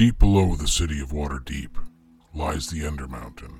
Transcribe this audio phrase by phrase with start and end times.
[0.00, 1.76] Deep below the city of Waterdeep
[2.32, 3.52] lies the Undermountain,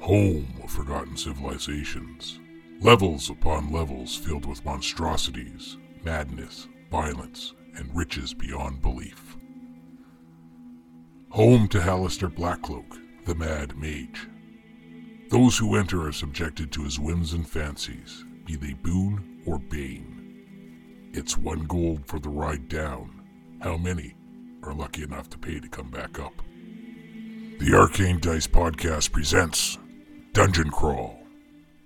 [0.00, 2.40] home of forgotten civilizations.
[2.80, 9.36] Levels upon levels filled with monstrosities, madness, violence, and riches beyond belief.
[11.28, 14.28] Home to Halaster Blackcloak, the Mad Mage.
[15.30, 21.10] Those who enter are subjected to his whims and fancies, be they boon or bane.
[21.12, 23.22] It's one gold for the ride down.
[23.62, 24.16] How many
[24.66, 26.32] are lucky enough to pay to come back up?
[27.60, 29.78] The Arcane Dice Podcast presents
[30.32, 31.18] Dungeon Crawl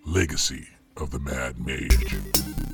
[0.06, 2.67] Legacy of the Mad Mage.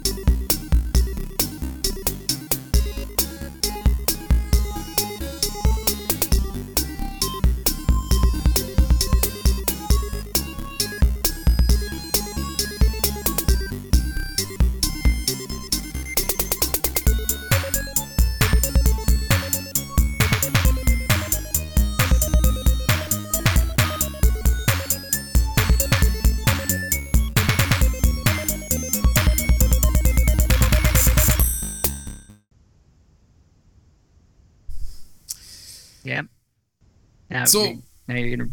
[37.44, 38.50] Now, So- you- now you're gonna.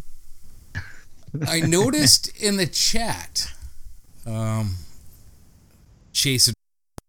[1.50, 3.48] I noticed in the chat,
[4.26, 4.76] um,
[6.14, 6.56] Chayse it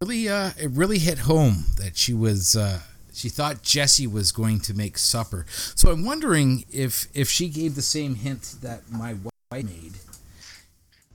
[0.01, 2.81] really, uh, it really hit home that she was, uh,
[3.13, 5.45] she thought Jesse was going to make supper.
[5.75, 9.15] So I'm wondering if if she gave the same hint that my
[9.51, 9.95] wife made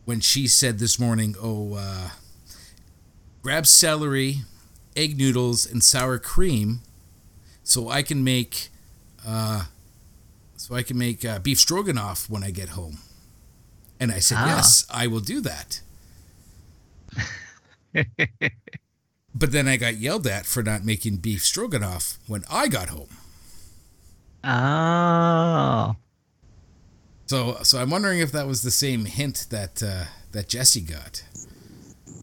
[0.04, 2.10] when she said this morning, "Oh, uh,
[3.42, 4.42] grab celery,
[4.94, 6.82] egg noodles, and sour cream,
[7.64, 8.68] so I can make."
[9.26, 9.64] Uh,
[10.68, 12.98] so I can make uh, beef stroganoff when I get home.
[13.98, 14.46] And I said, Ah.
[14.56, 15.80] yes, I will do that.
[19.34, 23.08] but then I got yelled at for not making beef stroganoff when I got home.
[24.44, 25.96] Oh.
[27.28, 31.24] So, so I'm wondering if that was the same hint that uh, that Jesse got.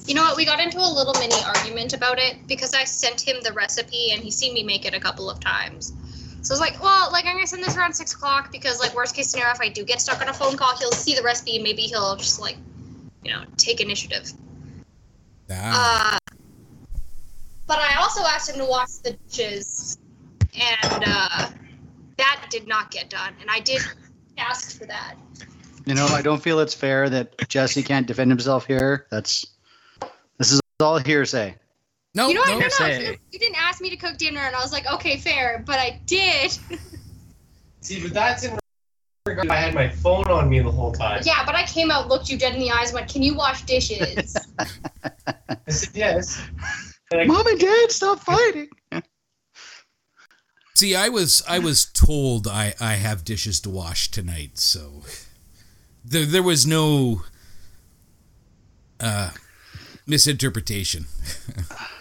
[0.05, 0.37] You know what?
[0.37, 4.11] We got into a little mini argument about it because I sent him the recipe
[4.11, 5.93] and he seen me make it a couple of times.
[6.45, 8.93] So I was like, well, like I'm gonna send this around six o'clock because, like,
[8.93, 11.23] worst case scenario, if I do get stuck on a phone call, he'll see the
[11.23, 12.55] recipe and maybe he'll just like,
[13.23, 14.31] you know, take initiative.
[15.49, 16.19] Ah, Uh,
[17.65, 19.97] but I also asked him to wash the dishes,
[20.53, 21.49] and uh,
[22.17, 23.33] that did not get done.
[23.41, 23.81] And I did
[24.37, 25.15] ask for that.
[25.87, 29.07] You know, I don't feel it's fair that Jesse can't defend himself here.
[29.09, 29.47] That's
[30.37, 31.55] this is all hearsay.
[32.15, 32.49] No, you know what?
[32.49, 32.59] no.
[32.59, 33.05] No, no, Say.
[33.05, 35.77] you, you didn't ask me to cook dinner, and I was like, okay, fair, but
[35.79, 36.51] I did.
[37.81, 38.57] See, but that's in
[39.25, 39.49] regard.
[39.49, 41.21] I had my phone on me the whole time.
[41.25, 43.35] yeah, but I came out, looked you dead in the eyes, and went, "Can you
[43.35, 46.41] wash dishes?" I said yes.
[47.11, 48.69] And I, Mom and Dad, stop fighting.
[50.73, 55.03] See, I was I was told I I have dishes to wash tonight, so
[56.03, 57.23] there there was no
[58.99, 59.31] uh
[60.07, 61.05] misinterpretation.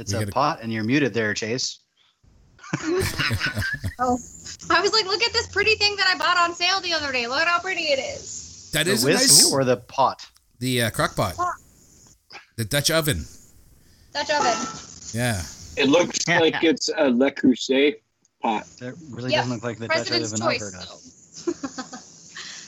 [0.00, 1.76] It's We a gotta- pot, and you're muted there, Chayse.
[3.98, 4.18] oh,
[4.70, 7.10] I was like, "Look at this pretty thing that I bought on sale the other
[7.12, 7.26] day.
[7.26, 10.24] Look at how pretty it is." That the is a nice or the pot.
[10.60, 11.34] the uh, crock pot.
[11.36, 11.54] Pot.
[12.56, 13.24] The Dutch oven.
[14.12, 14.56] Dutch oven.
[15.12, 15.42] Yeah.
[15.76, 17.96] It looks like it's a Le Creuset
[18.42, 18.66] pot.
[18.80, 21.00] That really Yeah, doesn't look like the Dutch President's oven I've heard of.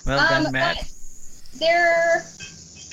[0.05, 0.79] Well Um, done, Matt.
[0.79, 2.25] but They're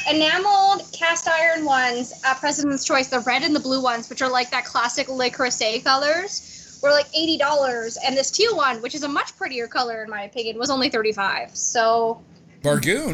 [0.08, 4.30] enameled cast iron ones at President's Choice, the red and the blue ones, which are
[4.30, 8.96] like that classic Le Creuset colors, were like eighty dollars, and this teal one, which
[8.96, 11.56] is a much prettier color in my opinion, was only thirty five.
[11.56, 12.22] So
[12.62, 13.14] Bargoon.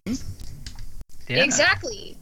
[1.28, 1.44] Yeah.
[1.44, 2.18] exactly.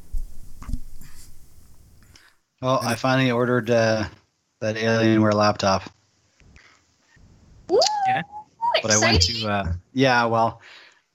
[2.61, 4.05] Oh, I finally ordered uh,
[4.61, 5.83] that Alienware laptop,
[7.67, 7.79] Woo!
[8.07, 8.21] Yeah.
[8.81, 10.23] but I went to uh, yeah.
[10.25, 10.61] Well,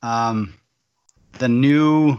[0.03, 0.53] um,
[1.38, 2.19] the new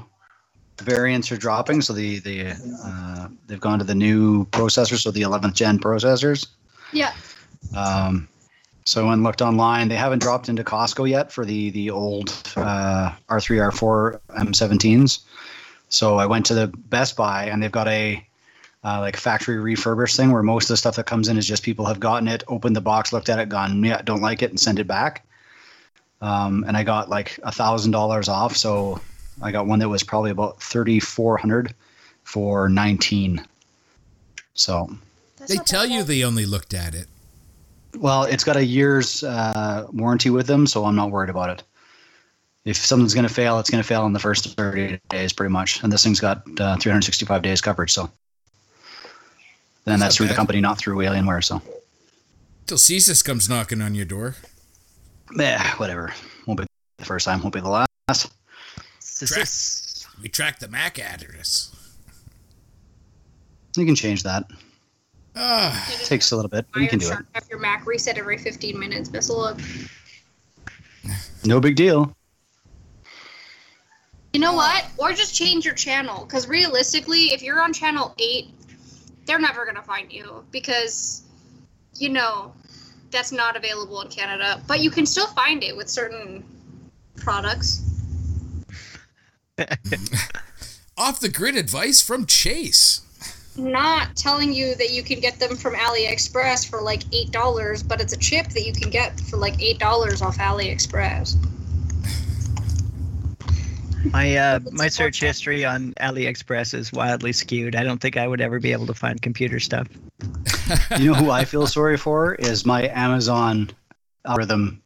[0.79, 5.21] variants are dropping, so the the uh, they've gone to the new processors, so the
[5.21, 6.47] 11th gen processors.
[6.93, 7.13] yeah.
[7.75, 8.27] Um,
[8.89, 9.87] so when looked online.
[9.87, 15.19] They haven't dropped into Costco yet for the the old uh, R3, R4, M17s.
[15.89, 18.25] So I went to the Best Buy and they've got a
[18.83, 21.61] uh, like factory refurbished thing where most of the stuff that comes in is just
[21.61, 24.49] people have gotten it, opened the box, looked at it, gone, yeah, don't like it,
[24.49, 25.25] and sent it back.
[26.21, 28.55] Um, and I got like a thousand dollars off.
[28.55, 29.01] So
[29.41, 31.73] I got one that was probably about thirty four hundred
[32.23, 33.45] for nineteen.
[34.53, 34.89] So
[35.37, 37.07] That's They tell you they only looked at it.
[37.97, 41.63] Well, it's got a year's uh, warranty with them, so I'm not worried about it.
[42.65, 45.51] If something's going to fail, it's going to fail in the first 30 days, pretty
[45.51, 45.81] much.
[45.81, 50.33] And this thing's got uh, 365 days coverage, so then That's that's not through the
[50.35, 51.43] company, not through Alienware.
[51.43, 51.61] So
[52.67, 54.35] Till CSIS comes knocking on your door.
[55.35, 56.13] Yeah, whatever.
[56.45, 57.41] Won't be the first time.
[57.41, 57.69] Won't be the
[58.07, 58.31] last.
[59.27, 61.75] Sis- We track the MAC address.
[63.77, 64.45] You can change that.
[65.35, 67.19] Ah, Takes a little bit, but you can do it.
[67.33, 69.07] Have your Mac reset every 15 minutes.
[69.09, 69.59] Best of luck.
[71.45, 72.13] No big deal.
[74.33, 74.85] You know what?
[74.97, 76.25] Or just change your channel.
[76.25, 78.49] Because realistically, if you're on channel 8,
[79.25, 80.43] they're never going to find you.
[80.51, 81.23] Because,
[81.95, 82.53] you know,
[83.11, 84.61] that's not available in Canada.
[84.67, 86.43] But you can still find it with certain
[87.15, 87.81] products.
[90.97, 93.01] off the grid advice from Chayse.
[93.57, 98.13] Not telling you that you can get them from AliExpress for like $8, but it's
[98.13, 101.35] a chip that you can get for like $8 off AliExpress.
[104.13, 107.75] My uh, my search history on AliExpress is wildly skewed.
[107.75, 109.87] I don't think I would ever be able to find computer stuff.
[110.99, 113.71] You know who I feel sorry for is my Amazon
[114.23, 114.83] algorithm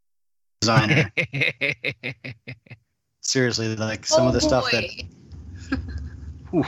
[0.62, 1.12] designer.
[3.24, 4.84] Seriously, like some oh of the oh, stuff that.
[4.84, 5.78] boy.
[6.62, 6.66] Whew.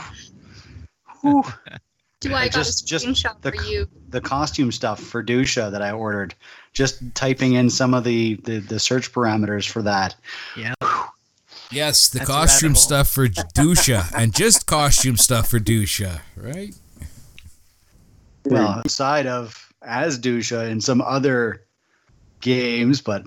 [1.22, 1.44] Whew.
[2.22, 3.88] Do I got Just- a just screenshot the for c- you?
[4.10, 6.34] the costume stuff for Dusha that I ordered.
[6.74, 10.16] Just typing in some of the, the, the search parameters for that.
[10.58, 10.74] Yeah.
[11.72, 16.74] Yes, the That's costume rabbit stuff for Dusha, and just costume stuff for Dusha, right?
[18.46, 21.66] Well, aside of as Dusha in some other
[22.42, 23.24] games, but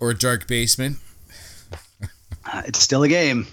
[0.00, 0.98] Or Dark Basement.
[2.52, 3.46] Uh, it's still a game.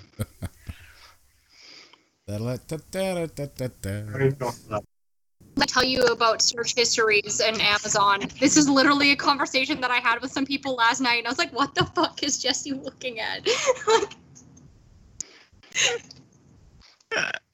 [5.57, 8.21] I tell you about search histories and Amazon.
[8.39, 11.29] This is literally a conversation that I had with some people last night, and I
[11.29, 13.47] was like, "What the fuck is Jesse looking at?"
[13.88, 14.15] like,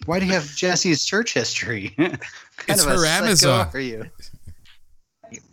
[0.05, 1.89] Why do you have Jesse's search history?
[1.97, 2.19] kind
[2.67, 3.69] It's of a her psycho Amazon.
[3.73, 4.05] Are you?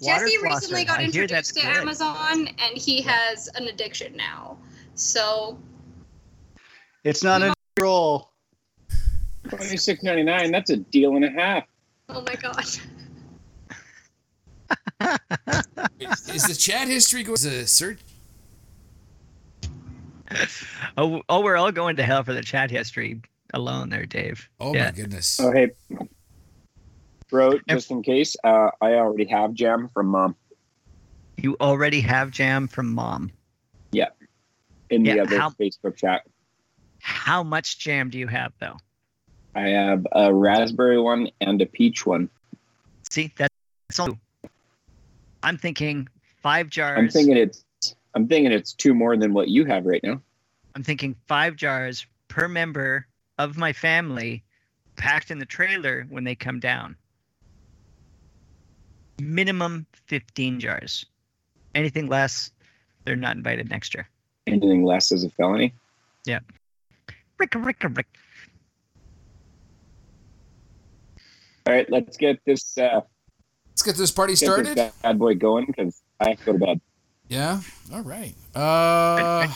[0.02, 0.42] Jesse flosser.
[0.42, 1.76] recently got I hear that's introduced to good.
[1.78, 4.58] Amazon, and he has an addiction now.
[4.94, 5.58] So
[7.04, 8.30] It's not a roll.
[9.48, 10.50] Twenty six ninety nine.
[10.50, 11.64] That's a deal and a half.
[12.08, 12.80] Oh my gosh.
[16.00, 17.98] Is the chat history going to search?
[20.96, 23.20] Oh, oh, we're all going to hell for the chat history
[23.52, 24.48] alone, there, Dave.
[24.58, 24.86] Oh Yeah.
[24.86, 25.38] my goodness.
[25.40, 25.70] Oh hey,
[27.30, 27.58] bro.
[27.68, 30.36] Just in case, uh, I already have jam from mom
[31.36, 33.30] You already have jam from mom.
[33.92, 34.08] Yeah,
[34.90, 36.22] in the Yeah, other how- Facebook chat.
[37.04, 38.78] How much jam do you have, though?
[39.54, 42.30] I have a raspberry one and a peach one.
[43.10, 44.18] See, that's all.
[45.42, 46.08] I'm thinking
[46.42, 46.98] five jars.
[46.98, 47.62] I'm thinking it's.
[48.14, 50.18] I'm thinking it's two more than what you have right now.
[50.74, 53.06] I'm thinking five jars per member
[53.38, 54.42] of my family
[54.96, 56.96] packed in the trailer when they come down.
[59.20, 61.04] Minimum 15 jars.
[61.74, 62.50] Anything less,
[63.04, 64.08] they're not invited next year.
[64.46, 65.74] Anything less is a felony.
[67.38, 68.06] Rick, rick, rick.
[71.66, 72.76] All right, let's get this.
[72.76, 73.00] Uh,
[73.74, 74.76] Let's get this party get started.
[74.76, 76.80] this bad boy going because I have to go to bed.
[77.28, 77.60] Yeah.
[77.92, 78.34] All right.
[78.54, 79.48] Uh,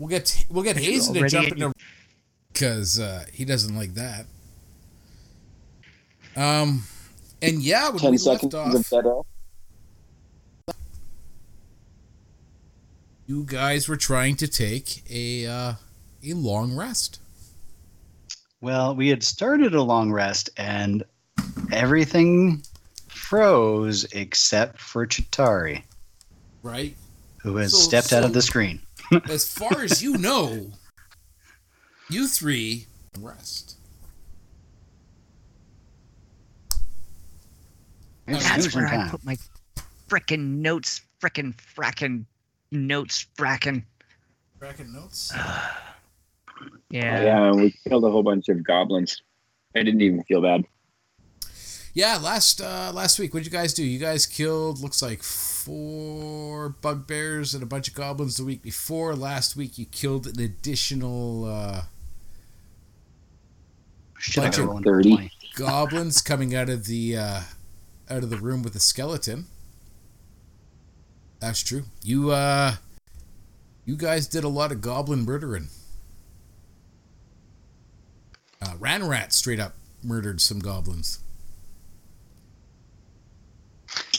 [0.00, 1.72] we'll get we'll get Hazen to jump in into
[2.52, 4.26] because uh, he doesn't like that.
[6.34, 6.84] Um,
[7.40, 9.26] and yeah, when Ten we left seconds off, of
[13.26, 15.72] you guys were trying to take a uh,
[16.22, 17.20] a long rest.
[18.60, 21.02] Well, we had started a long rest and
[21.72, 22.62] everything
[23.08, 25.82] froze except for Shatari,
[26.62, 26.96] Right.
[27.38, 28.80] who has So- stepped out of the screen.
[29.28, 30.72] As far as you know,
[32.08, 32.86] you three
[33.18, 33.76] rest.
[38.28, 39.36] It's That's snoozing where I put my
[40.08, 42.24] frickin' notes, frickin' frackin'
[42.70, 43.84] notes, frackin'.
[44.60, 45.32] Cracking notes.
[46.90, 47.22] Yeah.
[47.22, 49.22] Yeah, we killed a whole bunch of goblins.
[49.74, 50.64] I didn't even feel bad.
[51.94, 53.84] Yeah, last uh, last week, what did you guys do?
[53.84, 59.14] You guys killed looks like four bugbears and a bunch of goblins the week before.
[59.14, 61.82] Last week, you killed an additional uh,
[64.36, 65.30] Bunch of 30.
[65.56, 67.40] goblins coming out of the uh,
[68.08, 69.46] out of the room with the skeleton.
[71.40, 71.84] That's true.
[72.02, 72.76] You uh,
[73.84, 75.68] you guys did a lot of goblin murdering.
[78.62, 81.18] Uh, Ranarat straight up murdered some goblins.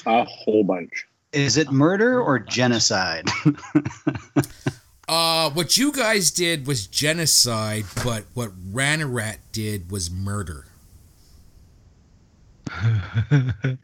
[0.05, 1.07] A whole bunch.
[1.31, 3.27] Is it murder or genocide?
[5.07, 10.65] Uh, what you guys did was genocide, but what Ranarat did was murder.
[12.67, 13.79] I don't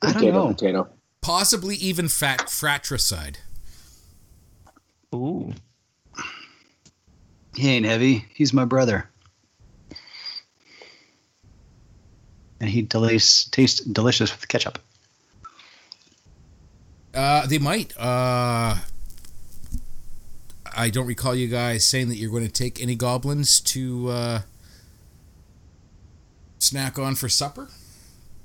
[0.00, 0.48] potato, know.
[0.48, 0.88] potato.
[1.22, 3.38] Possibly even fat fratricide.
[5.14, 5.54] Ooh.
[7.56, 8.26] He ain't heavy.
[8.34, 9.08] He's my brother.
[12.60, 14.78] And he delays, tastes delicious with ketchup.
[17.14, 17.96] Uh, they might.
[17.98, 18.76] Uh,
[20.76, 24.40] I don't recall you guys saying that you're going to take any goblins to uh,
[26.58, 27.68] snack on for supper.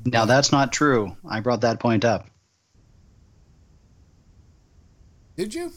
[0.06, 1.16] Now that's not true.
[1.30, 2.30] I brought that point up.
[5.36, 5.72] Did you?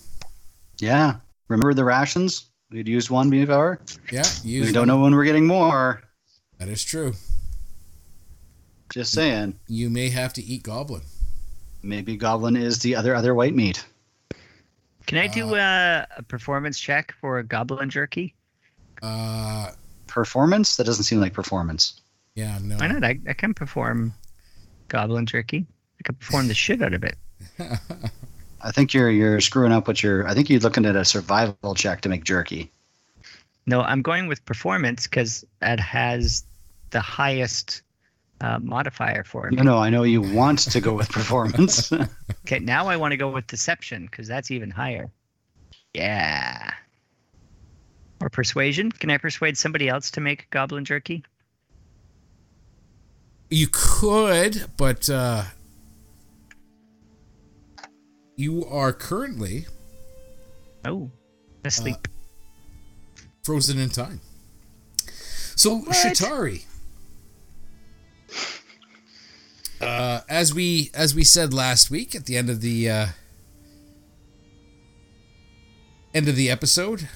[0.79, 1.17] Yeah.
[1.49, 2.47] Remember the rations?
[2.75, 3.79] We'd used one before.
[4.11, 4.63] Yeah, you.
[4.65, 6.03] We don't know when we're getting more.
[6.59, 7.15] That is true.
[8.93, 9.61] Just saying.
[9.69, 11.03] You may have to eat goblin.
[11.85, 13.87] Maybe goblin is the other other white meat.
[15.07, 18.35] Can I do uh, a performance check for goblin jerky?
[19.01, 19.71] Uh,
[20.09, 20.75] Performance?
[20.75, 22.01] That doesn't seem like performance.
[22.35, 22.77] yeah, no.
[22.79, 23.05] Why not?
[23.05, 24.13] I, I can perform
[24.89, 25.65] goblin jerky.
[26.01, 27.17] I can perform the shit out of it.
[28.65, 30.27] I think you're you're screwing up what you're.
[30.27, 32.73] I think you're looking at a survival check to make jerky.
[33.67, 36.45] No, I'm going with performance because it has
[36.91, 37.83] the highest
[38.41, 39.65] uh, modifier for No, it.
[39.65, 41.93] no, I know you want to go with performance.
[42.47, 45.11] Okay, now I want to go with deception because that's even higher.
[45.95, 46.75] Yeah.
[48.21, 48.93] Or persuasion.
[48.93, 51.25] Can I persuade somebody else to make goblin jerky?
[53.51, 55.45] You could, but uh,
[58.37, 59.67] you are currently
[60.85, 61.11] Oh,
[61.65, 62.09] asleep.
[63.43, 64.21] frozen in time.
[65.57, 65.89] So What?
[65.97, 66.65] Shatari,
[69.81, 73.07] uh, as we as we said last week at the end of the uh,
[76.15, 77.09] end of the episode,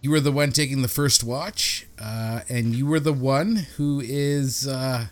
[0.00, 4.00] you were the one taking the first watch, uh, and you were the one who
[4.00, 5.06] is uh,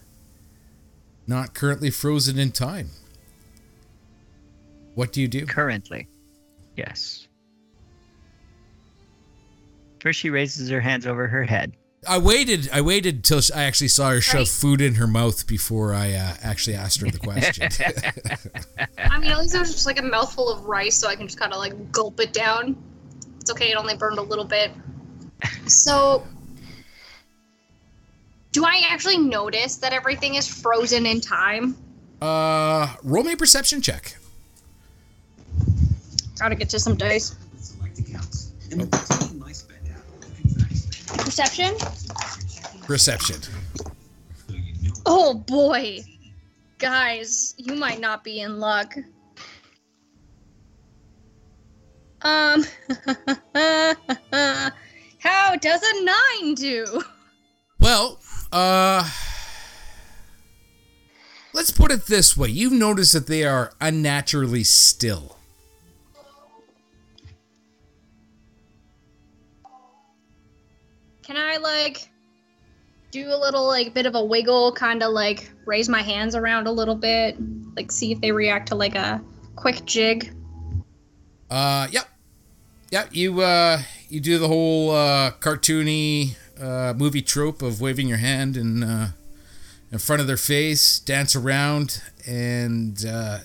[1.26, 2.90] not currently frozen in time.
[5.00, 5.46] What do you do?
[5.46, 6.06] Currently.
[6.76, 7.26] Yes.
[10.02, 11.72] First, she raises her hands over her head.
[12.06, 12.68] I waited.
[12.70, 14.48] I waited till I actually saw her shove Right.
[14.48, 17.70] food in her mouth before I uh, actually asked her the question.
[18.98, 21.26] I mean, at least it was just like a mouthful of rice, so I can
[21.26, 22.76] just kind of like gulp it down.
[23.40, 24.70] It's okay, it only burned a little bit.
[25.66, 26.26] So,
[28.52, 31.74] do I actually notice that everything is frozen in time?
[32.20, 34.18] uh, roll me a perception check.
[36.40, 37.34] Gotta get to some dice.
[41.18, 41.74] Perception?
[42.86, 43.36] Perception.
[45.04, 46.00] Oh boy.
[46.78, 48.94] Guys, you might not be in luck.
[52.22, 52.64] Um,
[55.18, 57.02] how does a nine do?
[57.78, 58.18] Well,
[58.50, 59.06] uh,
[61.52, 65.36] let's put it this way: you've noticed that they are unnaturally still.
[71.30, 72.08] Can I like
[73.12, 76.66] do a little like bit of a wiggle, kind of like raise my hands around
[76.66, 77.36] a little bit,
[77.76, 79.22] like see if they react to like a
[79.54, 80.34] quick jig?
[81.48, 82.08] Uh, yep,
[82.90, 83.10] yep.
[83.12, 88.56] You uh, you do the whole uh, cartoony uh, movie trope of waving your hand
[88.56, 89.12] in uh,
[89.92, 93.38] in front of their face, dance around, and uh,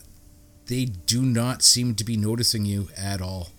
[0.65, 3.49] they do not seem to be noticing you at all.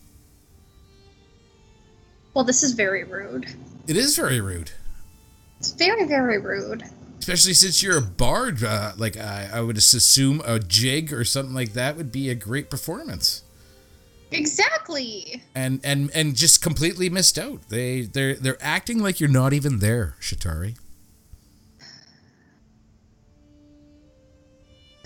[2.37, 3.47] Well, this is very rude.
[3.89, 4.71] It is very rude,
[5.59, 6.83] It's very, very rude.
[7.19, 8.63] especially since you're a bard.
[8.63, 12.35] Uh, like I, I would assume a jig or something like that would be a
[12.35, 13.43] great performance.
[14.31, 15.43] Exactly.
[15.55, 17.71] And and and just completely missed out.
[17.71, 20.77] They they're they're acting like you're not even there, Shatari.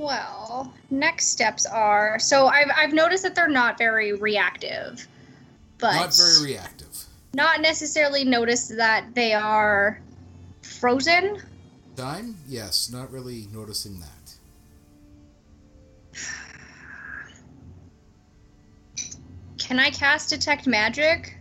[0.00, 5.06] Well, next steps are so I've I've noticed that they're not very reactive,
[5.78, 7.06] but Not very reactive.
[7.34, 10.00] Not necessarily notice that they are
[10.62, 11.40] frozen.
[11.96, 12.36] Time?
[12.48, 14.10] Yes, not really noticing that.
[19.58, 21.36] Can I cast detect magic?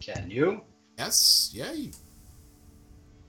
[0.00, 0.62] Can you?
[0.98, 1.72] Yes, yeah.
[1.72, 1.90] You,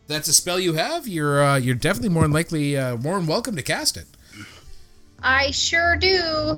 [0.07, 1.07] that's a spell you have.
[1.07, 4.07] You're uh, you're definitely more than likely uh, more than welcome to cast it.
[5.23, 6.57] I sure do.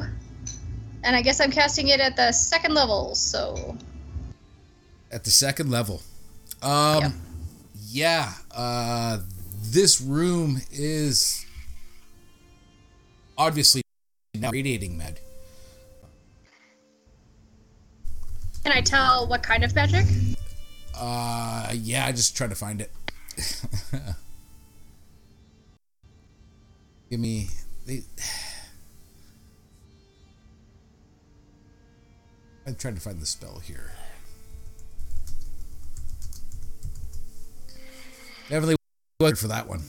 [1.03, 3.77] And I guess I'm casting it at the second level, so
[5.11, 6.01] at the second level.
[6.61, 7.11] Um, Yep.
[7.89, 8.33] yeah.
[8.51, 9.19] Uh,
[9.61, 11.45] this room is
[13.37, 13.81] obviously
[14.33, 15.19] now radiating med.
[18.63, 20.05] can I tell what kind of magic?
[20.95, 22.05] Uh, yeah.
[22.05, 22.91] I just trying to find it.
[27.09, 27.49] Give me
[27.85, 28.03] they.
[32.65, 33.91] I'm trying to find the spell here.
[38.49, 38.75] Definitely
[39.19, 39.83] good for that one.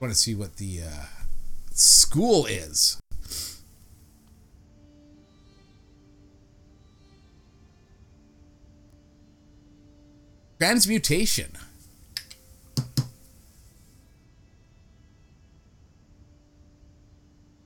[0.00, 1.06] want to see what the uh,
[1.72, 3.00] school is.
[10.58, 11.52] Transmutation.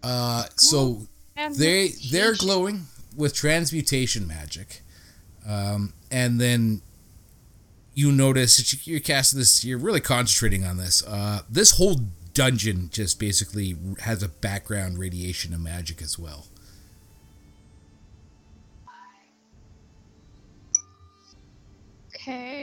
[0.03, 1.07] Uh, so
[1.59, 4.83] they they're glowing with transmutation magic,
[5.47, 6.83] um, and then
[7.95, 9.65] you notice that you- you're casting this.
[9.65, 11.03] You're really concentrating on this.
[11.05, 12.01] Uh, this whole
[12.35, 16.47] dungeon just basically has a background radiation of magic as well.
[22.15, 22.62] Okay.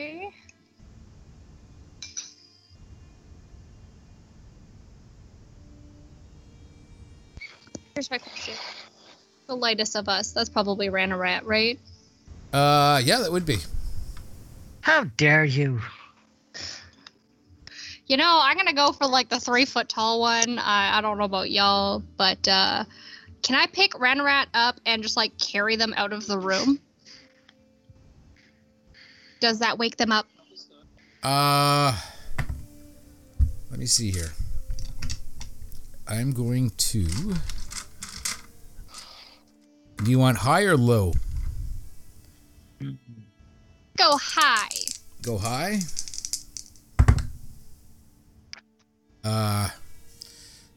[8.00, 8.53] Here's my question.
[9.48, 10.32] The lightest of us.
[10.32, 11.77] That's probably Ranarat, right?
[12.53, 13.58] Uh, yeah, that would be.
[14.79, 15.82] How dare you?
[18.08, 20.60] You know, I'm gonna go for like the three foot tall one.
[20.60, 22.86] I, I don't know about y'all, but uh,
[23.41, 26.79] can I pick Ranarat up and just like carry them out of the room?
[29.41, 30.25] Does that wake them up?
[31.22, 32.00] Uh,
[33.70, 34.32] let me see here.
[36.08, 37.06] I'm going to.
[40.03, 41.13] Do you want high or low?
[43.98, 44.70] Go high.
[45.22, 45.79] Go high.
[49.24, 49.70] Uh,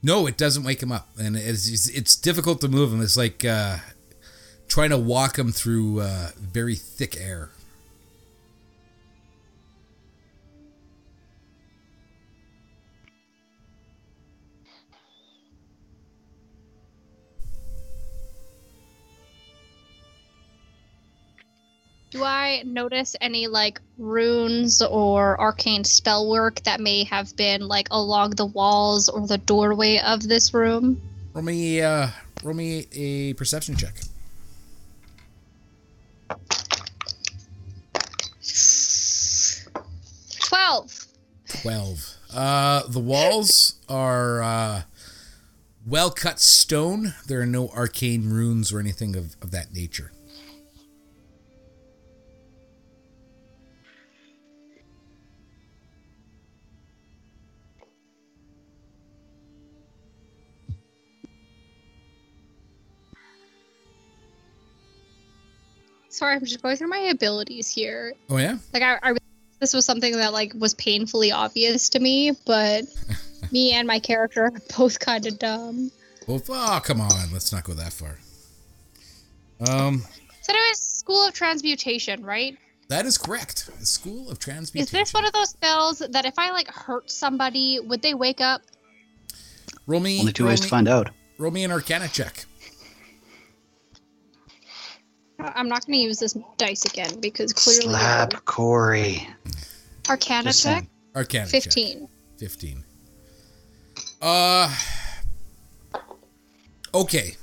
[0.03, 3.01] no, it doesn't wake him up, and it's it's, it's difficult to move him.
[3.01, 3.77] It's like uh,
[4.67, 7.51] trying to walk him through uh, very thick air.
[22.23, 27.89] Do I notice any like runes or arcane spell work that may have been like
[27.91, 31.03] along the walls or the doorway of this room?
[31.35, 32.11] Roll me, uh,
[32.45, 33.95] roll me a perception check.
[40.47, 41.07] Twelve.
[41.49, 42.17] 12.
[42.33, 44.83] Uh, the walls are uh,
[45.85, 47.15] well cut stone.
[47.27, 50.13] There are no arcane runes or anything of, of that nature.
[66.23, 68.15] Sorry, I'm just going through my abilities here.
[68.31, 68.57] Oh, yeah?
[68.73, 69.15] Like I, I
[69.59, 72.85] this was something that like was painfully obvious to me, but
[73.51, 75.91] me and my character are both kind of dumb.
[76.29, 77.33] Well, oh, come on.
[77.33, 78.19] Let's not go that far.
[79.69, 80.05] Um,
[80.43, 82.57] So it was School of Transmutation, right?
[82.87, 83.69] that is correct.
[83.81, 84.85] The School of Transmutation.
[84.85, 88.41] Is this one of those spells that if I like hurt somebody, would they wake
[88.41, 88.63] up?
[89.89, 91.11] roll me, Only two roll ways me, to find out.
[91.39, 92.45] Roll me an Arcana check.
[95.43, 99.27] I- I'm not going to use this dice again because clearly Slap Corey.
[100.09, 100.89] Arcana Just check saying.
[101.15, 101.63] Arcana check.
[101.65, 102.09] 15.
[102.39, 102.85] 15.
[104.21, 104.75] Uh.
[106.95, 107.37] Okay.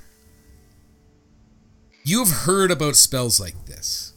[2.04, 4.14] You've heard about spells like this,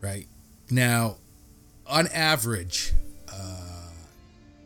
[0.00, 0.26] right?
[0.70, 1.16] Now,
[1.86, 2.92] on average,
[3.32, 3.90] uh,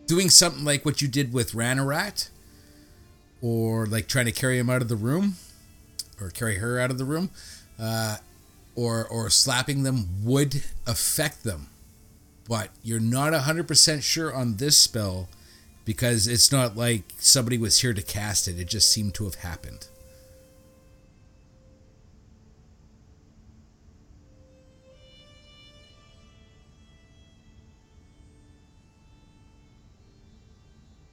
[0.07, 2.31] doing something like what you did with Ranarat,
[3.41, 5.37] or like trying to carry him out of the room,
[6.21, 7.31] or carry her out of the room,
[7.79, 8.17] uh,
[8.75, 11.69] or or slapping them would affect them
[12.49, 15.29] but you're not 100% sure on this spell
[15.85, 18.59] because it's not like somebody was here to cast it.
[18.59, 19.89] It just seemed to have happened.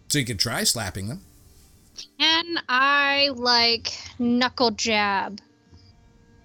[0.10, 1.22] So you could try slapping them.
[2.20, 5.40] Can I like knuckle jab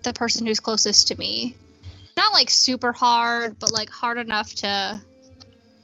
[0.07, 1.55] the person who's closest to me?
[2.17, 5.01] Not like super hard, but like hard enough to,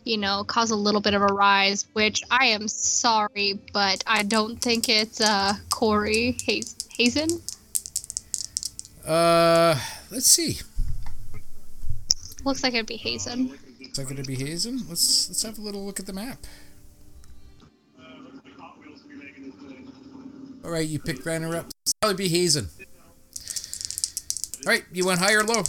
[0.04, 1.86] you know, cause a little bit of a rise.
[1.92, 7.28] Which I am sorry, but I don't think it's uh Corey Haz- Hazen.
[9.06, 9.78] Uh,
[10.10, 10.58] let's see.
[12.44, 13.58] Looks like it'd be Hazen.
[13.80, 14.78] Is like to be Hazen?
[14.88, 16.38] Let's let's have a little look at the map.
[20.64, 21.66] All right, you picked runner up.
[22.00, 22.68] Probably be Hazen.
[24.64, 25.62] All right, you went high or low?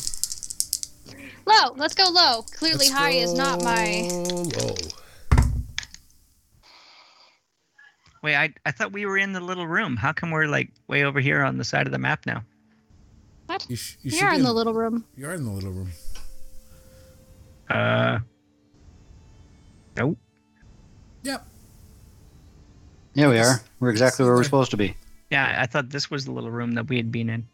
[1.45, 1.73] Low.
[1.75, 2.43] Let's go low.
[2.43, 4.07] Clearly, Let's high is not my.
[4.11, 4.75] go Low.
[8.21, 9.97] Wait, I I thought we were in the little room.
[9.97, 12.43] How come we're like way over here on the side of the map now?
[13.47, 13.65] What?
[13.69, 15.03] You, sh- you We should are be in the little room.
[15.17, 15.89] You are in the little room.
[17.69, 18.19] Uh.
[19.97, 20.17] Nope.
[21.23, 21.45] Yep.
[23.15, 23.61] Yeah, we are.
[23.79, 24.95] We're exactly where we're supposed to be.
[25.29, 27.47] Yeah, I thought this was the little room that we had been in.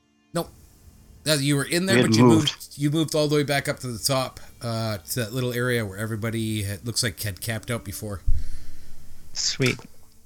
[1.27, 2.53] Uh, you were in there, We but you moved.
[2.53, 2.77] moved.
[2.77, 5.85] You moved all the way back up to the top, uh, to that little area
[5.85, 8.21] where everybody had, looks like had capped out before.
[9.33, 9.77] Sweet.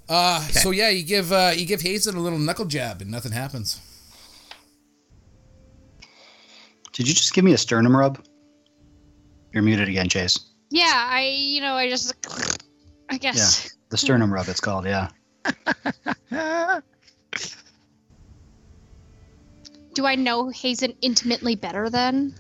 [0.08, 0.60] Uh, Okay.
[0.60, 3.80] so yeah, you give uh, you give Hazen a little knuckle jab, and nothing happens.
[6.92, 8.24] Did you just give me a sternum rub?
[9.52, 10.40] You're muted again, Chayse.
[10.70, 11.22] Yeah, I.
[11.28, 12.14] You know, I just.
[13.10, 13.66] I guess.
[13.66, 14.86] Yeah, The sternum rub, it's called.
[14.86, 15.10] Yeah.
[19.94, 22.34] Do I know Hazen intimately better then?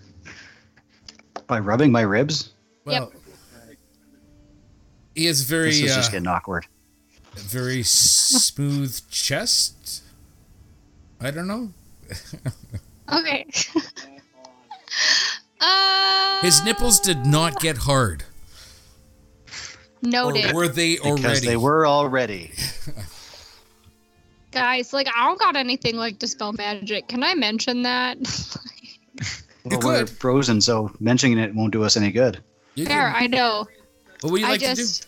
[1.48, 2.54] By rubbing my ribs.
[2.86, 3.12] Well,
[5.16, 6.66] he has very This is uh, just getting awkward.
[7.36, 10.04] very smooth chest.
[11.22, 11.72] I don't know.
[13.12, 13.46] Okay.
[15.62, 16.42] uh.
[16.42, 18.24] His nipples did not get hard,
[20.02, 20.52] Noted.
[20.52, 21.46] or were they Because already?
[21.46, 22.54] they were already.
[24.54, 27.08] Guys, like, I don't got anything like Dispel Magic.
[27.08, 28.18] Can I mention that?
[29.66, 32.44] Well, You we're frozen, so mentioning it won't do us any good.
[32.76, 33.66] You Fair, can- I know.
[34.20, 35.08] what would you I like just.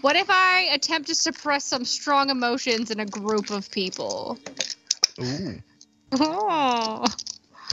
[0.00, 4.38] What if I attempt to suppress some strong emotions in a group of people?
[5.20, 5.60] Ooh.
[6.20, 7.04] Oh.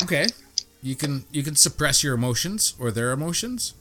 [0.02, 0.26] Okay,
[0.82, 3.74] you can you can suppress your emotions or their emotions.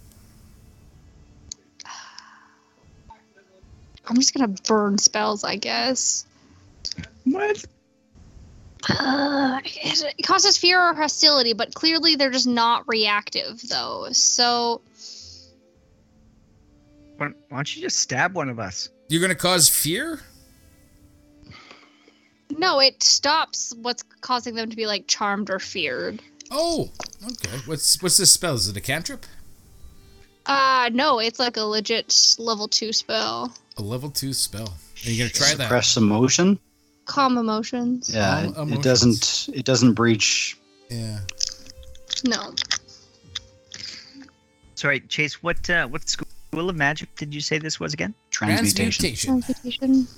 [4.09, 6.25] I'm just gonna burn spells, I guess.
[7.25, 7.64] What?
[8.88, 14.07] Uh, it, it causes fear or hostility, but clearly they're just not reactive, though.
[14.12, 14.81] So,
[17.16, 18.88] Why why don't you just stab one of us?
[19.09, 20.21] You're gonna cause fear.
[22.57, 26.23] no, it stops what's causing them to be like charmed or feared.
[26.51, 26.90] Oh,
[27.25, 27.59] okay.
[27.66, 28.55] What's what's this spell?
[28.55, 29.27] Is it a cantrip?
[30.47, 33.55] Uh, no, it's like a legit level two spell.
[33.78, 34.74] A level two spell.
[35.04, 35.64] And you're gonna try that.
[35.64, 36.58] Suppress emotion.
[37.06, 38.10] Calm emotions.
[38.12, 39.48] Yeah, Calm it- it doesn't.
[39.54, 40.58] It doesn't breach.
[40.90, 41.20] Yeah.
[42.26, 42.52] No.
[44.74, 45.34] Sorry, Chayse.
[45.34, 48.14] What uh, what school of magic did you say this was again?
[48.30, 48.92] Transmutation.
[48.92, 49.40] Transmutation.
[49.42, 50.08] Transmutation.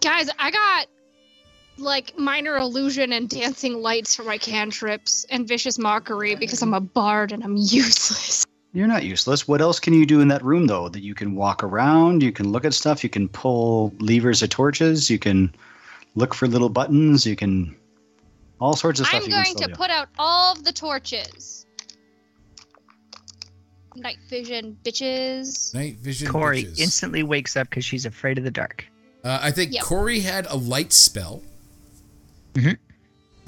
[0.00, 0.86] Guys, I got
[1.78, 6.80] like minor illusion and dancing lights for my cantrips and vicious mockery because I'm a
[6.80, 8.44] bard and I'm useless.
[8.74, 9.46] You're not useless.
[9.48, 10.88] What else can you do in that room though?
[10.88, 14.50] That you can walk around, you can look at stuff, you can pull levers of
[14.50, 15.54] torches, you can
[16.16, 17.74] look for little buttons, you can
[18.60, 19.22] all sorts of stuff.
[19.22, 19.76] I'm you can going still to do.
[19.76, 21.66] put out all of the torches.
[23.96, 25.72] Night vision, bitches.
[25.72, 26.26] Night vision.
[26.28, 26.80] Corey bitches.
[26.80, 28.84] instantly wakes up because she's afraid of the dark.
[29.22, 29.84] Uh, I think Yep.
[29.84, 31.42] Corey had a light spell.
[32.54, 32.76] Mhm.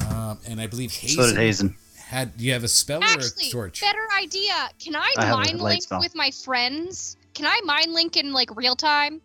[0.09, 1.77] Um, and I believe Hazen, So did Hazen.
[2.07, 2.33] Had.
[2.39, 3.81] You have a spell or Actually, a torch?
[3.81, 4.53] better idea.
[4.79, 6.01] Can I, I mind link spell.
[6.01, 7.17] with my friends?
[7.35, 9.21] Can I mind link in like real time?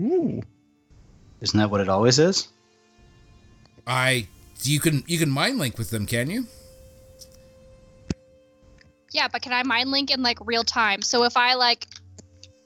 [0.00, 0.40] Ooh.
[1.40, 2.48] Isn't that what it always is?
[3.86, 4.26] I.
[4.62, 6.46] You can you can mind link with them, can you?
[9.10, 11.02] Yeah, but can I mind link in like real time?
[11.02, 11.86] So if I like,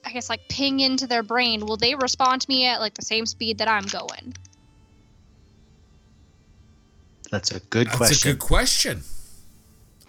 [0.04, 3.04] I guess like ping into their brain, will they respond to me at like the
[3.04, 4.34] same speed that I'm going?
[7.30, 8.14] That's a good That's question.
[8.14, 9.02] That's a good question.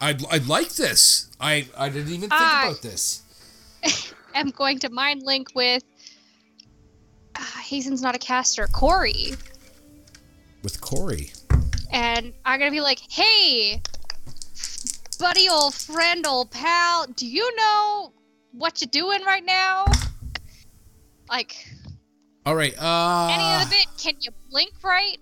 [0.02, 1.30] I'd I'd like this.
[1.40, 3.24] I I didn't even think I- about this.
[4.36, 5.84] I'm going to mind link with.
[7.36, 9.34] Uh, Hazen's not a caster, Corey,
[10.64, 11.32] With Corey.
[11.92, 13.80] and I'm gonna be like, "Hey,
[15.20, 18.12] buddy, old friend, old pal, do you know
[18.54, 19.86] what you're doing right now?
[21.30, 21.68] Like,
[22.46, 22.74] All right.
[22.82, 23.88] Uh, any of the bit?
[24.00, 25.18] Can you blink right?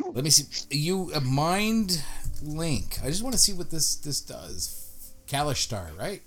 [0.14, 0.46] Let me see.
[0.70, 2.02] You a mind
[2.42, 2.98] link.
[3.02, 5.12] I just want to see what this this does.
[5.26, 6.22] Kalashtar, right?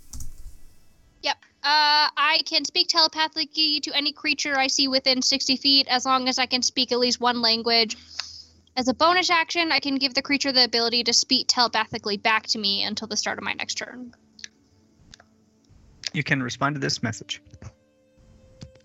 [1.21, 1.37] Yep.
[1.63, 6.27] Uh, I can speak telepathically to any creature I see within 60 feet as long
[6.27, 7.97] as I can speak at least one language.
[8.75, 12.47] As a bonus action, I can give the creature the ability to speak telepathically back
[12.47, 14.13] to me until the start of my next turn.
[16.13, 17.41] You can respond to this message.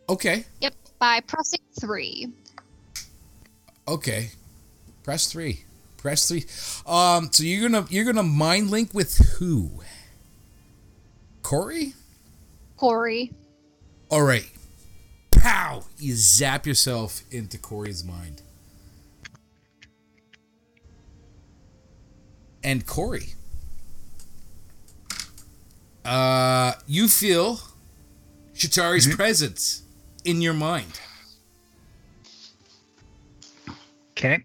[0.08, 0.44] Okay.
[0.60, 2.28] Yep, by pressing 3.
[3.86, 4.30] Okay.
[5.02, 5.64] Press three.
[5.98, 6.44] Press three.
[6.87, 7.30] Um.
[7.30, 9.82] So you're gonna you're gonna mind link with who?
[11.42, 11.92] Corey.
[12.76, 13.32] Corey.
[14.11, 14.48] All right.
[15.30, 15.84] Pow!
[15.98, 18.42] You zap yourself into Corey's mind.
[22.68, 23.34] and Corey.
[26.04, 27.61] Uh, you feel
[28.54, 29.82] Shatari's presence
[30.24, 31.00] in your mind.
[34.12, 34.44] Okay.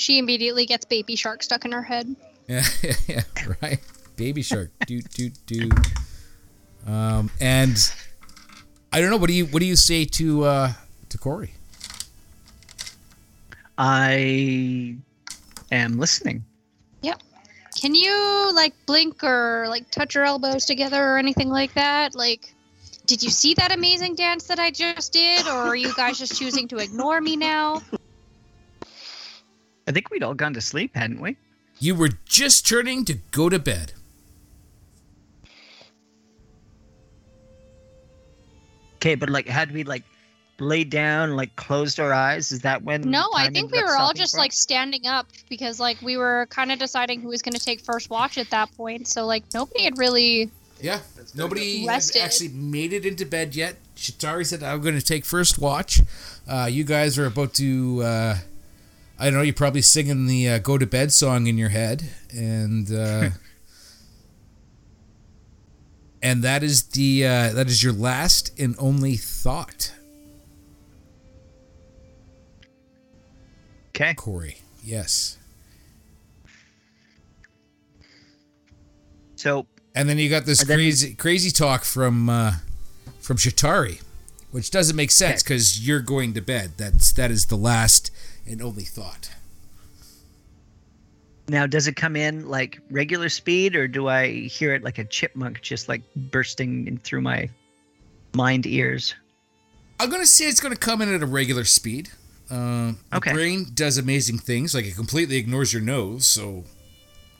[0.00, 2.16] She immediately gets baby shark stuck in her head.
[2.48, 2.64] Yeah,
[3.06, 3.22] yeah,
[3.62, 3.78] right.
[4.16, 4.72] Baby shark.
[4.84, 5.70] do do do.
[6.84, 7.78] Um, and
[8.92, 9.18] I don't know.
[9.18, 10.72] What do you what do you say to uh
[11.10, 11.52] to Corey?
[13.78, 14.96] I
[15.70, 16.44] am listening.
[17.02, 17.22] Yep.
[17.80, 22.16] Can you like blink or like touch your elbows together or anything like that?
[22.16, 22.52] Like,
[23.06, 26.36] did you see that amazing dance that I just did, or are you guys just
[26.36, 27.80] choosing to ignore me now?
[29.90, 31.36] I think we'd all gone to sleep, hadn't we?
[31.80, 33.92] You were just turning to go to bed.
[38.94, 40.04] Okay, but like, had we like
[40.60, 42.52] laid down, like closed our eyes?
[42.52, 43.00] Is that when?
[43.00, 46.70] No, I think we were all just like standing up because like we were kind
[46.70, 49.08] of deciding who was going to take first watch at that point.
[49.08, 50.52] So like nobody had really.
[50.80, 51.00] Yeah,
[51.34, 53.74] nobody had actually made it into bed yet.
[53.96, 56.00] Shatari said, "I'm going to take first watch."
[56.46, 58.04] Uh, you guys are about to.
[58.04, 58.36] Uh,
[59.20, 59.42] I know.
[59.42, 63.30] You're probably singing the uh, "Go to Bed" song in your head, and uh,
[66.22, 69.92] and that is the uh, that is your last and only thought,
[73.90, 74.14] Okay.
[74.14, 74.58] Corey.
[74.82, 75.36] Yes,
[79.36, 82.54] So and then you got this then- crazy crazy talk from uh,
[83.20, 84.00] from Shatari,
[84.50, 86.72] which doesn't make sense because you're going to bed.
[86.78, 88.10] That's that is the last
[88.50, 89.30] and only thought.
[91.48, 95.04] now, does it come in like regular speed, or do I hear it like a
[95.04, 97.48] chipmunk just like bursting in through my
[98.34, 99.14] mind ears?
[99.98, 102.10] I'm gonna say it's gonna come in at a regular speed.
[102.48, 103.32] Uh, the Okay.
[103.32, 106.64] brain does amazing things, like it completely ignores your nose, so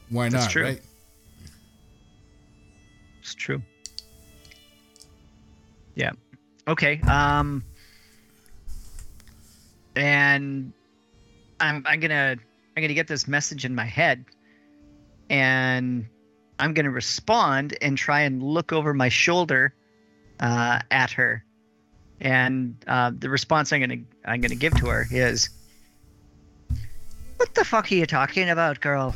[0.08, 0.62] why That's not, true.
[0.64, 0.82] right?
[3.20, 3.62] It's true.
[5.94, 6.12] Yeah.
[6.66, 7.00] Okay.
[7.02, 7.64] Um.
[9.96, 10.72] And
[11.60, 12.36] I'm I'm gonna
[12.76, 14.24] I'm gonna get this message in my head,
[15.28, 16.06] and
[16.58, 19.74] I'm gonna respond and try and look over my shoulder,
[20.40, 21.44] uh, at her,
[22.20, 25.50] and uh, the response I'm gonna I'm gonna give to her is,
[27.36, 29.14] "What the fuck are you talking about, girl?"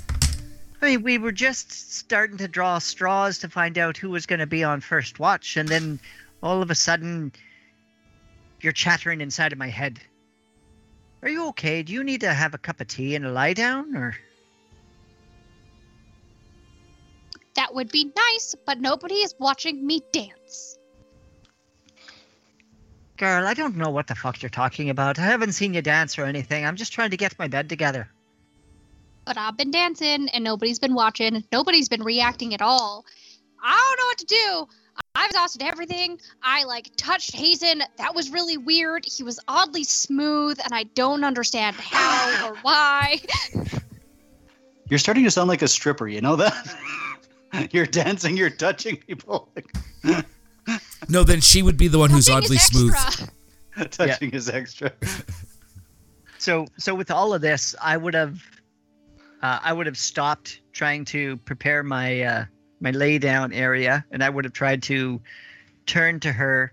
[0.82, 4.40] I mean, we were just starting to draw straws to find out who was going
[4.40, 5.98] to be on first watch, and then
[6.42, 7.32] all of a sudden,
[8.60, 9.98] you're chattering inside of my head.
[11.24, 11.82] Are you okay?
[11.82, 14.14] Do you need to have a cup of tea and a lie down, or
[17.56, 20.78] That would be nice, but nobody is watching me dance.
[23.16, 23.46] girl?
[23.46, 25.18] I don't know what the fuck you're talking about.
[25.18, 26.66] I haven't seen you dance or anything.
[26.66, 28.10] I'm just trying to get my bed together.
[29.24, 31.42] But I've been dancing and nobody's been watching.
[31.50, 33.06] Nobody's been reacting at all.
[33.62, 34.83] I don't know what to do.
[35.14, 36.20] I've exhausted everything.
[36.42, 37.82] I like touched Hazen.
[37.98, 39.04] That was really weird.
[39.04, 43.20] He was oddly smooth, and I don't understand how or why.
[44.90, 46.08] You're starting to sound like a stripper.
[46.08, 46.76] You know that?
[47.72, 48.36] you're dancing.
[48.36, 49.50] You're touching people.
[51.10, 52.94] No, then she would be the one who's Nothing oddly is smooth.
[52.94, 53.28] extra.
[53.90, 54.90] touching is extra.
[56.38, 58.42] So, so with all of this, I would have,
[59.42, 62.44] uh, I would have stopped trying to prepare my uh,
[62.84, 65.20] my lay down area, and I would have tried to
[65.86, 66.70] turn to her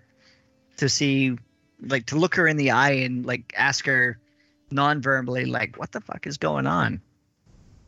[0.77, 1.37] to see,
[1.81, 4.19] like, to look her in the eye and like ask her
[4.71, 7.01] non-verbally, like, what the fuck is going on?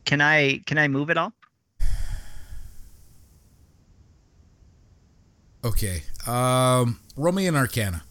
[0.06, 1.32] Can I can I move at all?
[5.62, 6.02] Okay.
[6.26, 8.02] Um, roll me an Arcana.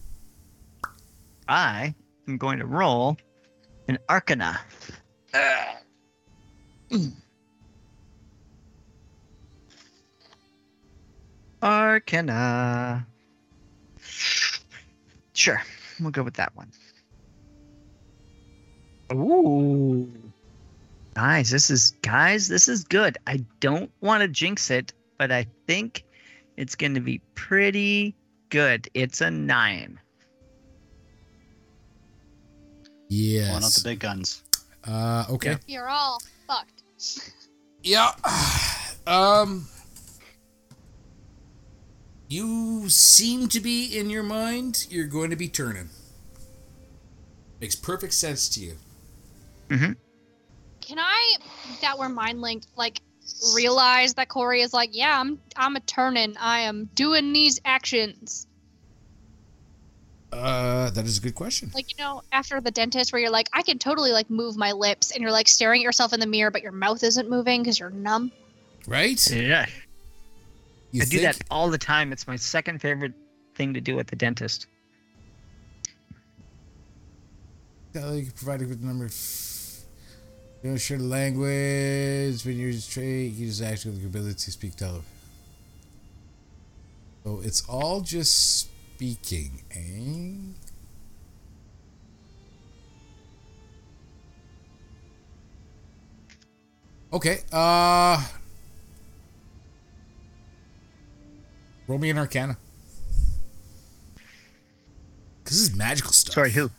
[1.48, 1.94] I
[2.26, 3.16] am going to roll
[3.88, 4.60] an Arcana.
[11.64, 13.06] Arcana.
[15.32, 15.62] Sure,
[15.98, 16.70] we'll go with that one.
[19.12, 20.08] Ooh.
[21.14, 23.18] Guys, this is guys, this is good.
[23.26, 26.04] I don't want to jinx it, but I think
[26.56, 28.14] it's going to be pretty
[28.50, 28.88] good.
[28.94, 30.00] It's a 9.
[33.08, 33.48] Yes.
[33.48, 34.42] Pulling out the big guns.
[34.84, 35.50] Uh, okay.
[35.50, 35.56] Yeah.
[35.66, 36.82] You're all fucked.
[37.82, 38.12] Yeah.
[39.06, 39.66] Um.
[42.28, 44.86] You seem to be in your mind.
[44.90, 45.90] You're going to be turning.
[47.60, 48.74] Makes perfect sense to you.
[49.68, 49.92] Mm-hmm.
[50.80, 51.36] Can I,
[51.80, 53.00] that we're mind linked, like
[53.54, 56.36] realize that Corey is like, yeah, I'm I'm a turning.
[56.38, 58.46] I am doing these actions.
[60.32, 61.70] Uh, that is a good question.
[61.74, 64.72] Like you know, after the dentist, where you're like, I can totally like move my
[64.72, 67.62] lips, and you're like staring at yourself in the mirror, but your mouth isn't moving
[67.62, 68.32] because you're numb.
[68.86, 69.30] Right?
[69.30, 69.66] Yeah.
[70.94, 72.12] You I do that all the time.
[72.12, 73.14] It's my second favorite
[73.56, 74.68] thing to do at the dentist.
[77.92, 79.06] Tell you provide a good number.
[80.62, 83.34] You don't share the language when you're straight.
[83.34, 85.02] You just actually have the ability to speak tele.
[87.24, 90.54] So it's all just speaking, eh?
[97.12, 97.40] Okay.
[97.50, 98.22] Uh.
[101.86, 102.56] Roll me an Arcana.
[105.44, 106.34] Cause this is magical stuff.
[106.34, 106.70] Sorry, who?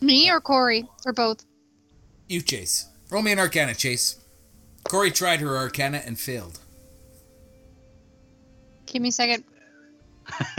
[0.00, 1.44] Me or Corey or both?
[2.28, 2.86] You, Chayse.
[3.10, 4.18] Roll me an Arcana, Chayse.
[4.84, 6.58] Corey tried her Arcana and failed.
[8.86, 9.44] Give me a second.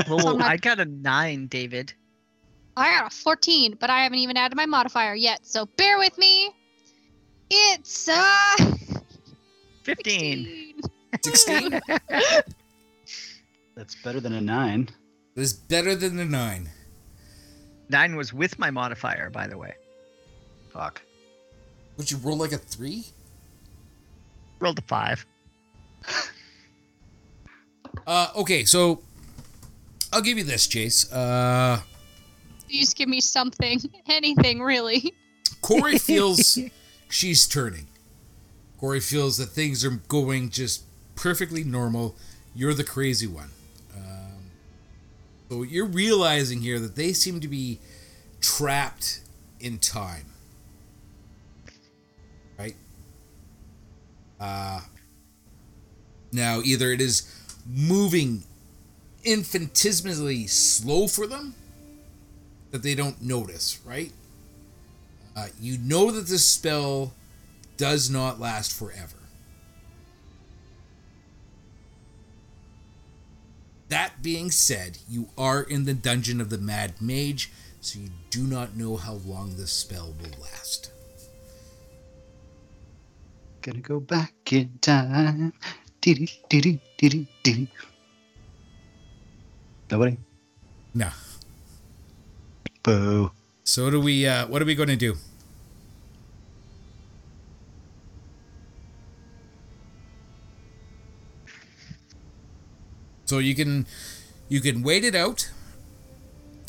[0.10, 1.93] Well, I got a nine, David.
[2.75, 6.17] I got a 14, but I haven't even added my modifier yet, so bear with
[6.17, 6.51] me.
[7.49, 8.56] It's uh
[9.84, 10.82] 15.
[11.23, 11.79] 16
[13.75, 14.89] That's better than a nine.
[15.36, 16.69] is better than a 9.
[17.89, 19.73] Nine was with my modifier, by the way.
[20.71, 21.01] Fuck.
[21.97, 23.03] Would you roll like a 3?
[24.59, 25.25] Rolled a five.
[28.07, 29.01] Uh, okay, so
[30.12, 31.07] I'll give you this, Chayse.
[31.13, 31.79] Uh,
[32.67, 35.13] Please give me something, anything really.
[35.62, 36.57] Corey feels
[37.07, 37.88] she's turning.
[38.79, 40.83] Corey feels that things are going just
[41.15, 42.15] perfectly normal.
[42.55, 43.49] You're the crazy one.
[45.53, 47.79] Um, so you're realizing here that they seem to be
[48.41, 49.21] trapped
[49.59, 50.25] in time.
[52.57, 52.75] Right?
[54.39, 54.81] Uh,
[56.31, 57.29] now, either it is
[57.67, 58.43] moving
[59.23, 61.55] infinitesimally slow for them
[62.71, 64.11] that they don't notice, right?
[65.35, 67.13] Uh, you know that this spell
[67.77, 69.22] does not last forever.
[73.93, 78.41] That being said, you are in the dungeon of the Mad Mage, so you do
[78.41, 80.91] not know how long this spell will last.
[83.62, 85.53] Gonna go back in time.
[86.01, 87.67] Dee dee dee dee.
[89.91, 90.17] Nobody?
[90.95, 91.10] No.
[92.82, 93.29] Boo.
[93.63, 94.25] So what do we?
[94.25, 95.17] Uh, what are we to do?
[103.34, 103.88] So you can
[104.48, 105.50] you can wait it out.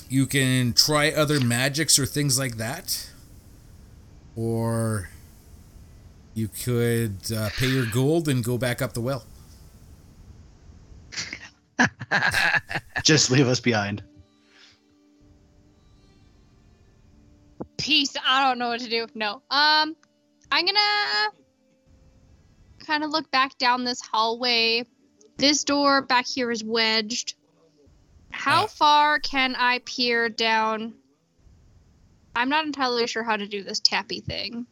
[0.08, 3.10] You can try other magics or things like that,
[4.34, 5.10] or
[6.32, 9.26] you could uh, pay your gold and go back up the well.
[13.02, 14.02] Just leave us behind.
[17.76, 18.16] Peace.
[18.26, 19.06] I don't know what to do.
[19.14, 19.42] No.
[19.50, 19.94] Um,
[20.50, 21.28] I'm gonna
[22.86, 24.86] kind of look back down this hallway.
[25.36, 27.34] This door back here is wedged.
[28.30, 28.68] How Uh.
[28.68, 30.94] far can I peer down?
[32.36, 34.66] I'm not entirely sure how to do this tappy thing.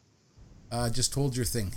[0.71, 1.75] Uh, just hold your thing.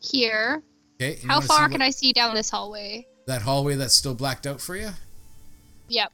[0.00, 0.62] Here.
[1.00, 1.18] Okay.
[1.22, 3.06] How wanna see far what- can I see down this hallway?
[3.26, 4.90] That hallway that's still blacked out for you.
[5.88, 6.12] Yep.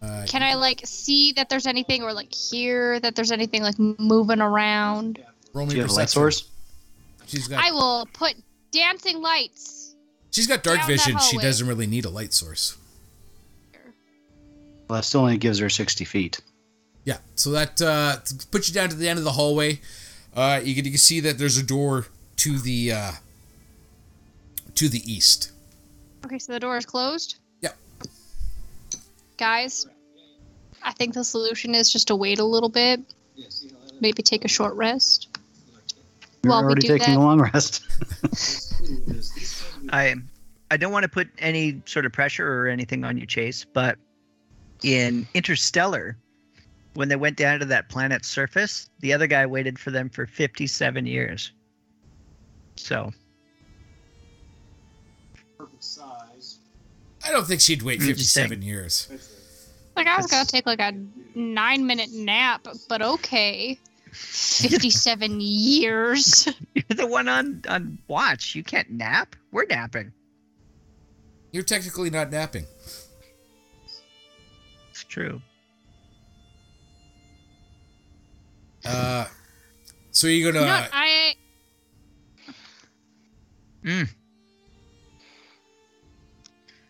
[0.00, 3.78] Uh, Can I like see that there's anything or like hear that there's anything like
[3.78, 5.22] moving around?
[5.54, 6.20] roll me you have a light perception.
[6.20, 6.48] source?
[7.26, 8.34] She's got I will put
[8.70, 9.77] dancing lights.
[10.30, 11.18] She's got dark down vision.
[11.18, 12.76] She doesn't really need a light source.
[14.88, 16.40] Well, that still only gives her 60 feet.
[17.04, 18.16] Yeah, so that uh,
[18.50, 19.80] puts you down to the end of the hallway.
[20.34, 23.12] Uh, you can you can see that there's a door to the uh,
[24.74, 25.52] to the east.
[26.24, 27.38] Okay, so the door is closed.
[27.62, 27.76] Yep.
[29.38, 29.86] Guys,
[30.82, 33.00] I think the solution is just to wait a little bit.
[34.00, 35.28] Maybe take a short rest.
[36.42, 37.84] You're While we already do taking that- a long rest.
[39.90, 40.14] I
[40.70, 43.96] I don't want to put any sort of pressure or anything on you, Chayse, but
[44.82, 46.16] in Interstellar,
[46.94, 50.26] when they went down to that planet's surface, the other guy waited for them for
[50.26, 51.52] 57 years.
[52.76, 53.12] So,
[57.24, 59.08] I don't think she'd wait 57 years.
[59.96, 60.92] Like I was gonna take like a
[61.34, 63.78] nine minute nap, but okay.
[64.18, 66.48] Fifty-seven years.
[66.74, 68.54] you're the one on on watch.
[68.54, 69.36] You can't nap.
[69.52, 70.12] We're napping.
[71.52, 72.66] You're technically not napping.
[74.90, 75.40] It's true.
[78.84, 79.26] Uh,
[80.10, 80.66] so you're gonna.
[80.66, 81.34] no, I
[83.84, 84.08] Mm.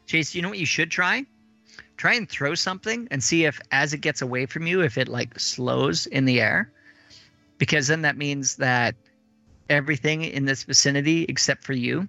[0.09, 1.25] Chayse, you know what you should try?
[1.99, 5.09] try and throw something and see if as it gets away from you, if it
[5.09, 6.73] like slows in the air.
[7.59, 8.95] Because then that means that
[9.69, 12.09] everything in this vicinity except for you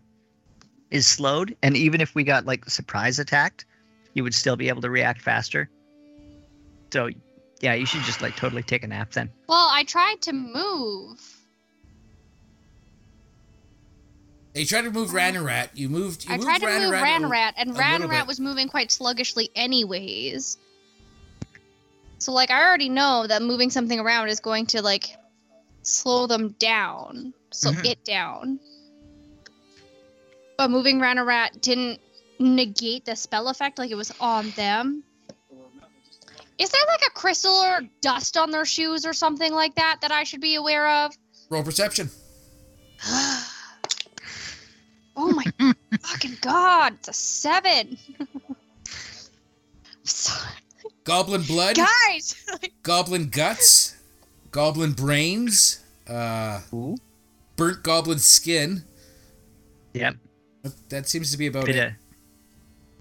[0.92, 1.56] is slowed.
[1.64, 3.66] And even if we got like surprise attacked,
[4.14, 5.70] you would still be able to react faster.
[6.92, 7.10] So
[7.62, 9.30] yeah, you should just like totally take a nap then.
[9.48, 11.20] Well, I tried to move.
[14.56, 15.70] You tried to move Ranarat.
[15.74, 16.26] You moved.
[16.26, 18.68] You I moved tried to move Ranarat a- Ranrat, and a little Ranrat was moving
[18.68, 20.58] quite sluggishly, anyways.
[22.18, 25.16] So, like, I already know that moving something around is going to like
[25.90, 27.82] slow them down, slow Mm-hmm.
[27.82, 27.92] Mhm.
[27.92, 28.60] it down.
[30.58, 32.00] But moving around a Ranarat didn't
[32.38, 35.04] negate the spell effect, like it was on them.
[36.58, 40.12] Is there like a crystal or dust on their shoes or something like that that
[40.12, 41.14] I should be aware of?
[41.50, 42.10] Roll perception.
[43.06, 43.46] oh
[45.16, 45.46] my
[46.02, 47.98] fucking god, it's a seven.
[50.04, 50.52] Sorry.
[51.06, 51.76] Goblin blood.
[51.78, 52.36] Guys,
[52.84, 53.89] Goblin guts.
[54.52, 55.84] Goblin brains.
[56.08, 56.62] Uh,
[57.56, 58.84] burnt goblin skin.
[59.94, 60.16] Yep.
[60.64, 61.88] That- That seems to be about Bit it.
[61.88, 61.94] of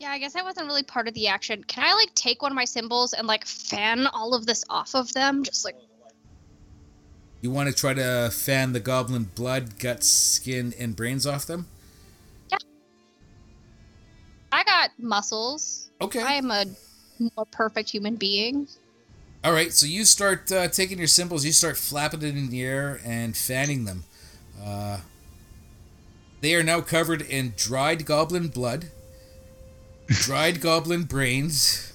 [0.01, 1.65] yeah, I guess that wasn't really part of the action.
[1.65, 4.95] Can I like take one of my cymbals and like fan all of this off
[4.95, 5.43] of them?
[5.43, 5.75] Just like
[7.41, 11.67] You want to try to fan the goblin blood, guts, skin, and brains off them?
[12.53, 12.59] Yeah.
[14.53, 15.91] I got muscles.
[16.01, 16.23] Okay.
[16.23, 16.65] I am a
[17.37, 18.69] more perfect human being.
[19.45, 22.63] All right, so you start uh, taking your cymbals, you start flapping it in the
[22.63, 24.03] air and fanning them.
[24.63, 24.99] Uh,
[26.41, 28.87] they are now covered in dried goblin blood,
[30.07, 31.93] dried goblin brains,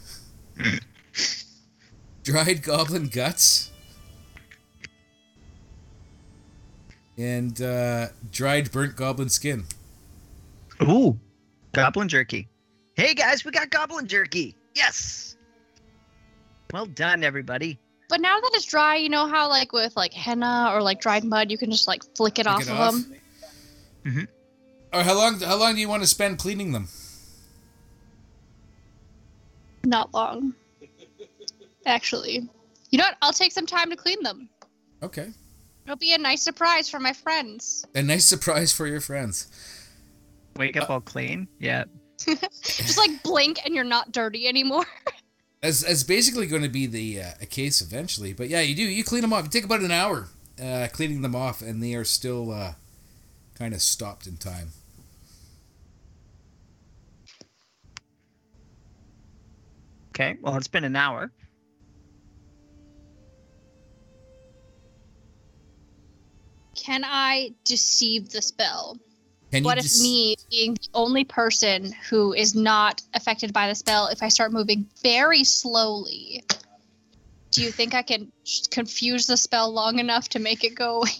[2.23, 3.71] dried goblin guts,
[7.17, 9.65] and uh, dried burnt goblin skin.
[10.81, 11.19] Ooh,
[11.73, 12.47] goblin jerky.
[12.95, 14.55] Hey guys, we got goblin jerky.
[14.75, 15.32] Yes.
[16.73, 17.77] Well done, everybody.
[18.09, 21.23] But now that it's dry, you know how like with like henna or like dried
[21.23, 22.93] mud, you can just like flick it Flick off it of off.
[22.93, 23.15] them.
[24.05, 24.23] Mm-hmm.
[24.99, 25.39] Or how long?
[25.39, 26.87] How long do you want to spend cleaning them?
[29.85, 30.53] Not long.
[31.85, 32.49] Actually.
[32.89, 33.17] You know what?
[33.21, 34.49] I'll take some time to clean them.
[35.01, 35.29] Okay,
[35.85, 37.85] It'll be a nice surprise for my friends.
[37.93, 39.47] a nice surprise for your friends.
[40.55, 41.47] Wake up uh, all clean.
[41.59, 41.83] Yeah.
[42.63, 44.85] Just like blink and you're not dirty anymore.
[45.63, 48.33] That's, that's basically going to be the uh, a case eventually.
[48.33, 48.83] But yeah, you do.
[48.83, 49.45] You clean them off.
[49.45, 50.27] You take about an hour
[50.61, 52.73] uh, cleaning them off, and they are still uh,
[53.55, 54.71] kind of stopped in time.
[60.09, 60.35] Okay.
[60.41, 61.31] Well, it's been an hour.
[66.75, 68.97] Can I deceive the spell?
[69.53, 73.75] Can what if just, me being the only person who is not affected by the
[73.75, 76.43] spell, if I start moving very slowly,
[77.51, 78.31] do you think I can
[78.71, 81.11] confuse the spell long enough to make it go away?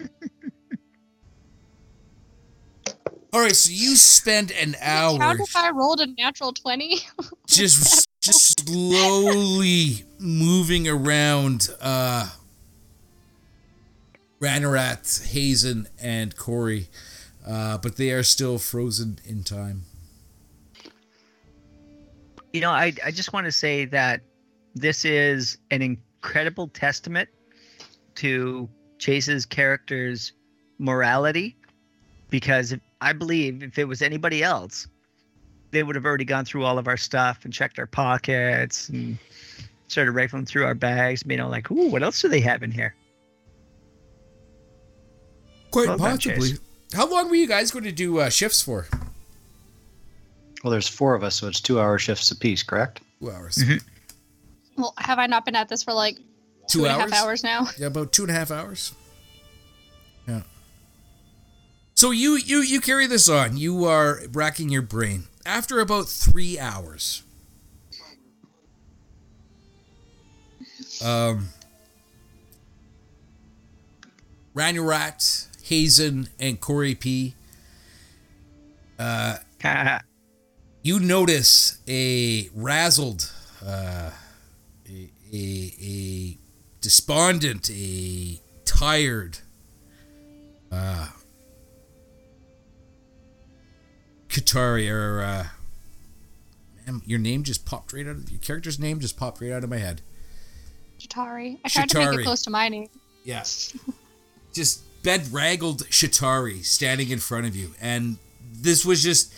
[3.32, 6.98] All right, so you spend an hour How if I rolled a natural 20?
[7.46, 12.28] just just slowly moving around uh
[14.40, 16.88] Ranarat, Hazen, and Corey.
[17.46, 19.82] Uh, but they are still frozen in time.
[22.52, 24.20] You know, I I just want to say that
[24.74, 27.28] this is an incredible testament
[28.16, 28.68] to
[28.98, 30.32] Chayse's character's
[30.78, 31.56] morality
[32.30, 34.88] because if, I believe if it was anybody else,
[35.70, 39.18] they would have already gone through all of our stuff and checked our pockets and
[39.88, 42.70] started rifling through our bags, you know, like, ooh, what else do they have in
[42.70, 42.94] here?
[45.76, 46.52] Quite Well done, possibly.
[46.94, 48.86] How long were you guys going to do uh, shifts for?
[50.64, 53.02] Well, there's four of us, so it's two hour shifts apiece, correct?
[53.20, 53.56] Two hours.
[53.58, 53.82] Mhm.
[54.78, 57.12] well, have I not been at this for like Two two and a half hours?
[57.12, 57.68] hours now?
[57.78, 58.92] Yeah, about two and a half hours.
[60.26, 60.40] Yeah.
[61.94, 63.58] So you you you carry this on.
[63.58, 65.24] You are racking your brain.
[65.44, 67.22] After about three hours,
[71.04, 71.50] um,
[74.54, 77.34] Ranarat, Hazen, and Corey P.
[78.98, 79.38] Uh,
[80.82, 83.32] you notice a razzled,
[83.66, 84.10] uh,
[84.88, 86.38] a, a, a
[86.80, 89.38] despondent, a tired,
[90.70, 91.08] uh,
[94.28, 95.46] Katari, or, uh,
[96.86, 99.64] man, your name just popped right out of, your character's name just popped right out
[99.64, 100.00] of my head.
[101.00, 101.58] Shatari.
[101.64, 102.88] I tried to make it close to my name.
[103.24, 103.42] Yeah.
[104.52, 107.74] just bedraggled Shatari standing in front of you.
[107.80, 108.18] And
[108.52, 109.32] this was just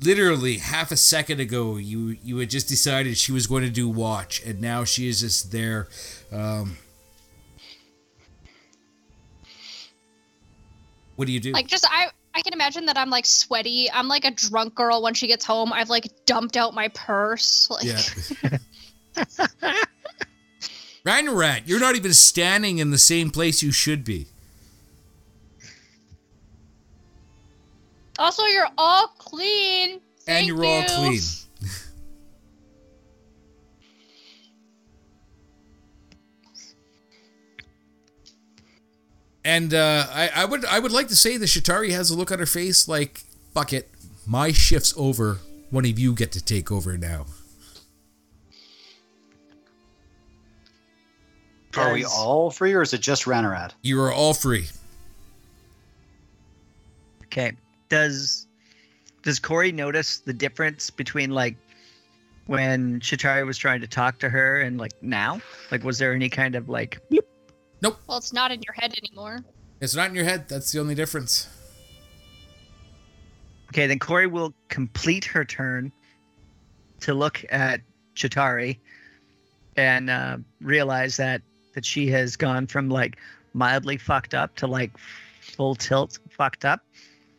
[0.00, 3.88] literally half a second ago you you had just decided she was going to do
[3.88, 5.86] watch and now she is just there
[6.32, 6.76] um
[11.14, 13.88] what do you do Like just I I can imagine that I'm like sweaty.
[13.92, 15.72] I'm like a drunk girl when she gets home.
[15.72, 17.70] I've like dumped out my purse.
[17.70, 18.58] Like yeah
[21.06, 24.26] Ranarat, you're not even standing in the same place you should be.
[28.18, 30.00] Also, you're all clean.
[30.26, 31.20] and you're all clean.
[39.44, 42.30] and uh, I, I would I would like to say the Shatari has a look
[42.30, 43.90] on her face like, fuck it,
[44.26, 45.38] my shift's over.
[45.70, 47.26] One of you get to take over now.
[51.76, 53.72] Are we all free, or is it just Ranarat?
[53.82, 54.68] You are all free.
[57.24, 57.52] Okay.
[57.94, 58.48] Does
[59.22, 61.54] does Corey notice the difference between like
[62.46, 65.40] when Shatari was trying to talk to her and like now?
[65.70, 66.98] Like was there any kind of like
[67.82, 68.00] Nope.
[68.08, 69.44] Well, it's not in your head anymore.
[69.80, 70.48] It's not in your head.
[70.48, 71.48] That's the only difference.
[73.68, 75.92] Okay, then Corey will complete her turn
[76.98, 77.80] to look at
[78.16, 78.78] Shatari
[79.76, 81.42] and uh, realize that
[81.74, 83.18] that she has gone from like
[83.52, 86.80] mildly fucked up to like full tilt fucked up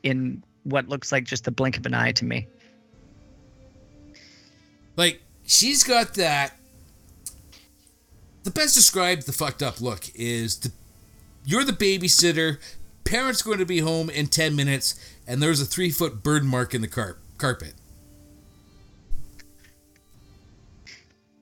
[0.06, 2.48] in what looks like just a blink of an eye to me.
[4.96, 6.58] Like she's got that.
[8.44, 10.72] The best described the fucked up look is the
[11.44, 12.60] you're the babysitter.
[13.04, 16.74] Parents going to be home in ten minutes, and there's a three foot bird mark
[16.74, 17.74] in the car- carpet.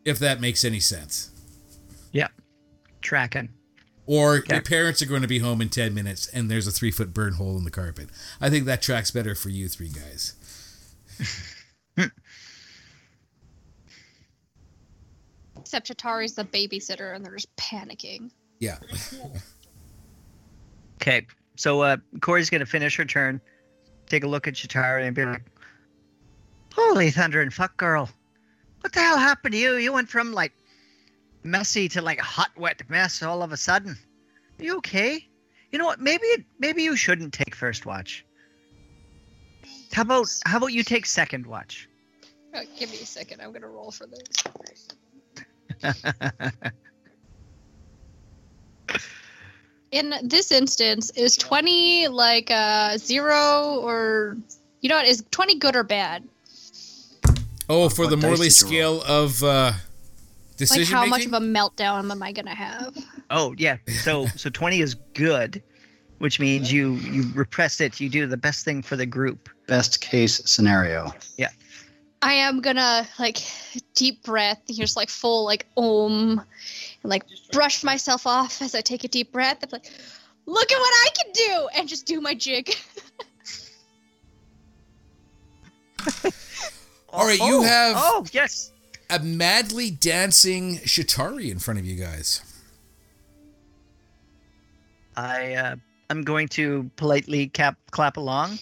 [0.04, 1.30] If that makes any sense.
[2.12, 2.28] Yeah.
[3.02, 3.50] Tracking.
[4.06, 4.56] Or Okay.
[4.56, 7.14] your parents are going to be home in 10 minutes and there's a three foot
[7.14, 8.10] burn hole in the carpet.
[8.42, 10.34] I think that tracks better for you three guys.
[15.58, 18.32] Except Shatari's the babysitter and they're just panicking.
[18.60, 18.78] Yeah.
[21.02, 21.28] Okay,
[21.58, 23.42] so uh, Corey's gonna finish her turn,
[24.08, 25.44] take a look at Shatari, and be like,
[26.74, 28.10] "Holy thunder and fuck, girl!
[28.80, 29.74] What the hell happened to you?
[29.76, 30.54] You went from like
[31.44, 33.98] messy to like hot, wet mess all of a sudden.
[34.60, 35.28] Are you okay?
[35.72, 36.00] You know what?
[36.00, 36.26] Maybe
[36.60, 38.26] maybe you shouldn't take first watch.
[39.92, 41.88] How about how about you take second watch?
[42.56, 43.42] Uh, give me a second.
[43.42, 44.22] I'm gonna roll for this.
[49.92, 54.38] In this instance, is 20 like uh, zero or
[54.82, 55.06] you know what?
[55.06, 56.28] Is 20 good or bad?
[57.70, 58.70] Oh, for What the Morley did roll?
[58.70, 59.74] scale of uh,
[60.54, 62.96] Like decision how much of a meltdown am I gonna have?
[63.32, 65.62] oh yeah, so so twenty is good,
[66.20, 68.00] which means you you repress it.
[68.00, 69.50] You do the best thing for the group.
[69.68, 71.12] Best case scenario.
[71.38, 71.50] Yeah.
[72.22, 73.40] I am gonna like
[73.96, 79.04] deep breath, just like full like om, and like brush myself off as I take
[79.04, 79.58] a deep breath.
[79.64, 79.90] I'm like,
[80.46, 82.74] look at what I can do, and just do my jig.
[87.10, 88.72] All right, you Oh, have Oh yes.
[89.14, 92.42] A madly dancing Shatari in front of you guys.
[95.16, 95.76] I uh,
[96.10, 98.60] I'm going to politely cap, clap along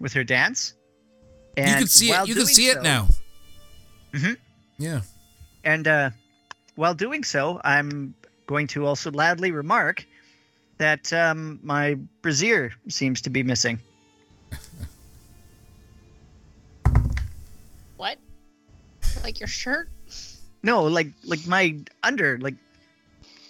[0.00, 0.74] with her dance.
[1.56, 2.28] you And can see it.
[2.28, 3.08] You can see it so- now.
[4.12, 4.36] Mhm.
[4.78, 5.00] Yeah.
[5.64, 6.10] And uh,
[6.76, 8.14] while doing so, I'm
[8.46, 10.06] going to also loudly remark
[10.78, 13.78] that um, my brassiere seems to be missing.
[19.22, 19.90] Like your shirt,
[20.62, 22.54] No, like like my under, like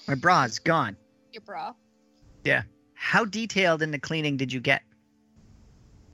[0.07, 0.97] my bra's gone.
[1.33, 1.75] your bra?
[2.45, 2.63] Yeah.
[2.95, 4.83] How detailed in the cleaning did you get?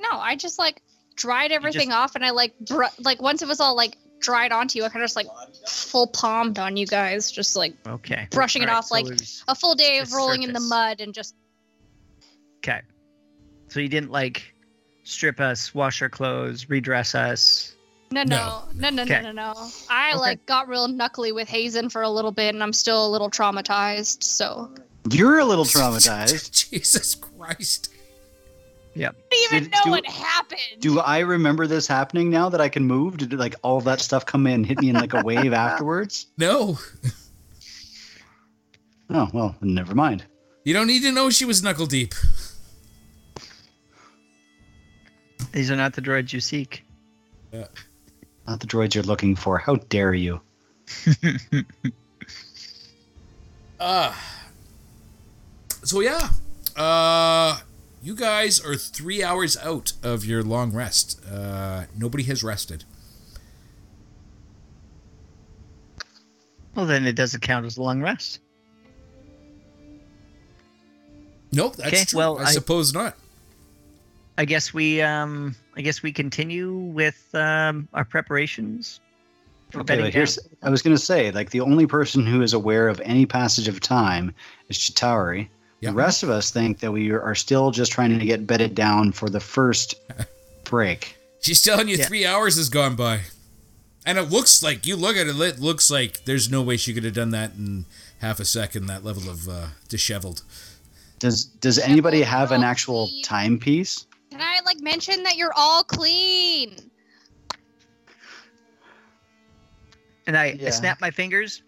[0.01, 0.83] No, I just like
[1.17, 4.53] dried everything just- off, and I like br- like once it was all like dried
[4.53, 5.29] onto you, I kind of just like
[5.69, 8.27] full palmed on you guys, just like Okay.
[8.31, 10.61] Brushing it All right, off so like- it a full day of rolling in the
[10.61, 11.35] mud and just
[12.59, 12.81] Okay.
[13.69, 14.55] So you didn't like
[15.05, 17.74] strip us, wash our clothes, redress us.
[18.23, 18.63] No No.
[18.75, 19.23] no no no Okay.
[19.23, 19.69] no no no.
[19.91, 20.19] I Okay.
[20.19, 23.31] like got real knuckly with Hazen for a little bit, and I'm still a little
[23.31, 24.23] traumatized.
[24.23, 24.71] So
[25.11, 26.71] You're a little traumatized.
[26.71, 27.91] Jesus Christ.
[28.97, 29.17] I didn't
[29.51, 30.61] even Did- know do- what happened.
[30.81, 33.17] Do I remember this happening now that I can move?
[33.17, 36.29] Did like all of that stuff come in, hit me in like a wave afterwards?
[36.39, 36.79] No.
[39.11, 40.25] Oh well, never mind.
[40.65, 42.15] You don't need to know she was knuckle deep.
[45.53, 46.85] These are not the droids you seek.
[48.47, 49.59] Not the droids you're looking for.
[49.59, 50.41] How dare you?
[53.81, 54.15] Uh
[55.83, 56.29] so yeah.
[56.77, 57.59] Uh
[58.03, 61.25] you guys are three hours out of your long rest.
[61.25, 62.85] Uh, nobody has rested.
[66.75, 68.41] Well, then it doesn't count as a long rest.
[71.51, 72.19] Nope, that's Okay, true.
[72.19, 73.17] well, I, I- suppose not.
[74.37, 79.01] I guess we um I guess we continue with um our preparations
[79.77, 83.01] Okay, but here's I was gonna say, like the only person who is aware of
[83.05, 84.33] any passage of time
[84.69, 85.49] is Shatari.
[85.81, 85.91] Yeah.
[85.91, 89.13] The rest of us think that we are still just trying to get bedded down
[89.13, 89.97] for the first
[90.65, 91.17] break.
[91.41, 92.07] She's telling you Yeah.
[92.07, 93.23] three hours has gone by.
[94.07, 96.93] And it looks like, you look at it, it looks like there's no way she
[96.95, 97.87] could have done that in
[98.21, 100.43] half a second, that level of uh, disheveled.
[101.19, 104.07] Does Does anybody have an actual timepiece?
[104.35, 106.75] Can I like mention that you're all clean?
[110.27, 111.63] And I, I snap my fingers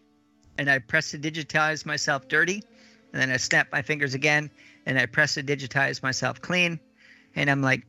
[0.59, 2.65] and I press to digitize myself dirty.
[3.13, 4.51] And then I snap my fingers again
[4.85, 6.81] and I press to digitize myself clean.
[7.37, 7.87] And I'm like,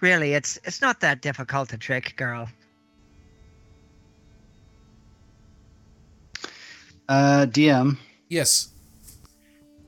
[0.00, 2.48] really, it's it's not that difficult to trick, girl.
[7.08, 7.98] Uh, DM,
[8.28, 8.68] Yes.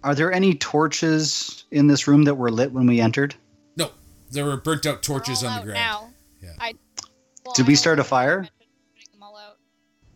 [0.03, 3.37] are there any torches in this room that were lit when we entered?
[4.31, 5.75] No, there were burnt out torches all on the ground.
[5.75, 6.11] Now.
[6.43, 6.53] Yeah.
[6.61, 6.75] I,
[7.45, 8.39] well, Did I we don't start a fire?
[8.41, 8.53] mentioned
[8.95, 9.57] putting them all out.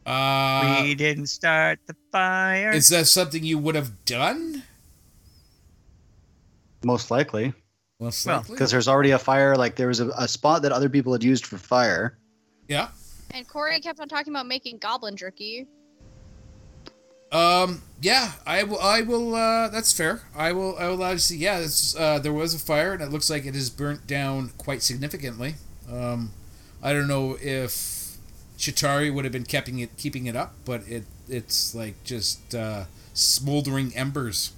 [0.05, 2.71] Uh, we didn't start the fire.
[2.73, 4.63] is that something you would have done?
[6.85, 7.55] Most likely,
[8.01, 8.55] Most Well, likely.
[8.55, 9.55] because there's already a fire.
[9.57, 12.19] Like there was a, a spot that other people had used for fire.
[12.69, 12.89] yeah.
[13.35, 15.67] And Corey kept on talking about making goblin jerky.
[17.33, 17.83] Um.
[18.01, 18.33] Yeah.
[18.47, 18.81] I will.
[18.81, 19.35] I will.
[19.35, 19.69] Uh.
[19.69, 20.23] That's fair.
[20.37, 20.77] I will.
[20.79, 21.37] I will allow you to see.
[21.39, 21.59] Yeah.
[21.59, 22.19] It's, uh.
[22.19, 25.55] There was a fire, and it looks like it is burnt down quite significantly.
[25.91, 26.31] Um.
[26.83, 28.17] I don't know if
[28.59, 32.85] Shatari would have been keeping it keeping it up, but it it's like just uh,
[33.15, 34.53] smoldering embers.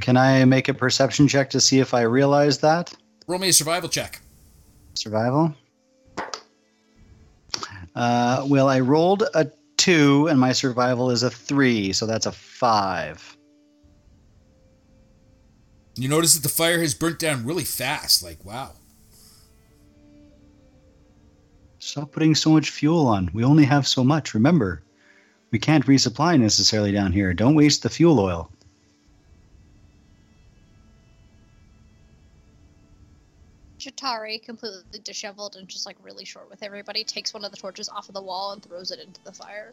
[0.00, 2.94] Can I make a perception check to see if I realize that?
[3.26, 4.20] Roll me a survival check.
[4.94, 5.54] Survival.
[7.94, 12.32] Uh, well, I rolled a two, and my survival is a three, so that's a
[12.32, 13.36] five.
[15.96, 18.22] You notice that the fire has burnt down really fast.
[18.22, 18.72] Like wow.
[21.78, 23.30] Stop putting so much fuel on.
[23.32, 24.34] We only have so much.
[24.34, 24.82] Remember,
[25.52, 27.32] we can't resupply necessarily down here.
[27.32, 28.50] Don't waste the fuel oil.
[33.86, 37.88] Shatari, completely disheveled and just like really short with everybody, takes one of the torches
[37.88, 39.72] off of the wall and throws it into the fire.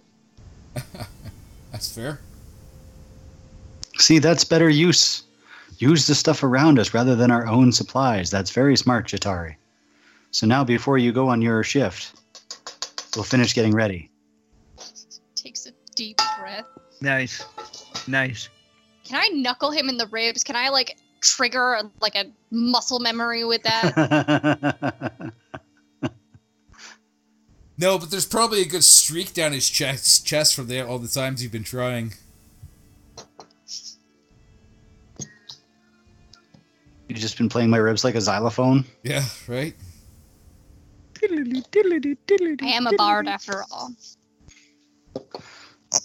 [1.72, 2.20] That's fair.
[3.98, 5.24] See, that's better use.
[5.78, 8.30] Use the stuff around us rather than our own supplies.
[8.30, 9.56] That's very smart, Shatari.
[10.32, 12.14] So now, before you go on your shift,
[13.16, 14.10] we'll finish getting ready.
[15.36, 16.66] Takes a deep breath.
[17.02, 17.46] nice,
[18.08, 18.50] nice.
[19.04, 20.44] Can I knuckle him in the ribs?
[20.44, 25.34] Can I like trigger like a muscle memory with that?
[27.78, 31.08] No, but there's probably a good streak down his chest chest from there all the
[31.08, 32.14] times you've been trying.
[37.08, 38.86] You've just been playing my ribs like a xylophone.
[39.04, 39.24] Yeah.
[39.48, 39.76] Right.
[41.22, 43.92] I am a bard after all.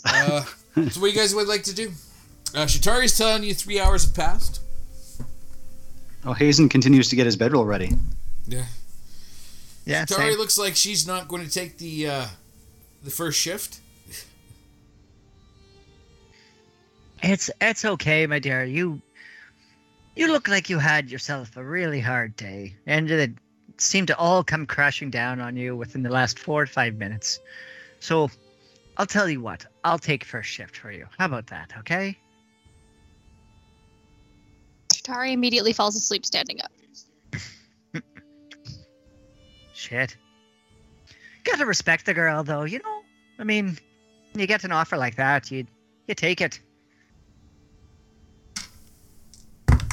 [0.04, 0.42] Uh,
[0.90, 1.92] so what you guys would like to do?
[2.54, 4.60] Uh, Shatari's telling you three hours have passed.
[6.24, 7.90] Oh, Hazen continues to get his bedroll ready.
[8.46, 8.64] Yeah.
[9.84, 10.38] Yeah, Shatari same.
[10.38, 12.26] looks like she's not going to take the uh,
[13.02, 13.80] the first shift.
[17.20, 18.62] It's it's okay, my dear.
[18.64, 19.02] You
[20.14, 23.32] you look like you had yourself a really hard day, and it
[23.76, 27.40] seemed to all come crashing down on you within the last four or five minutes.
[28.00, 28.30] So,
[28.96, 29.66] I'll tell you what.
[29.84, 31.06] I'll take first shift for you.
[31.18, 31.72] How about that?
[31.78, 32.16] Okay?
[35.08, 36.72] Shatari immediately falls asleep standing up.
[39.72, 40.16] Shit.
[41.44, 42.64] Gotta respect the girl, though.
[42.64, 43.02] You know.
[43.38, 43.78] I mean,
[44.34, 45.66] you get an offer like that, you
[46.06, 46.60] you take it.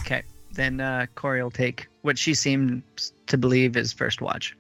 [0.02, 4.56] Okay, then uh, Corey will take what she seems to believe is first watch.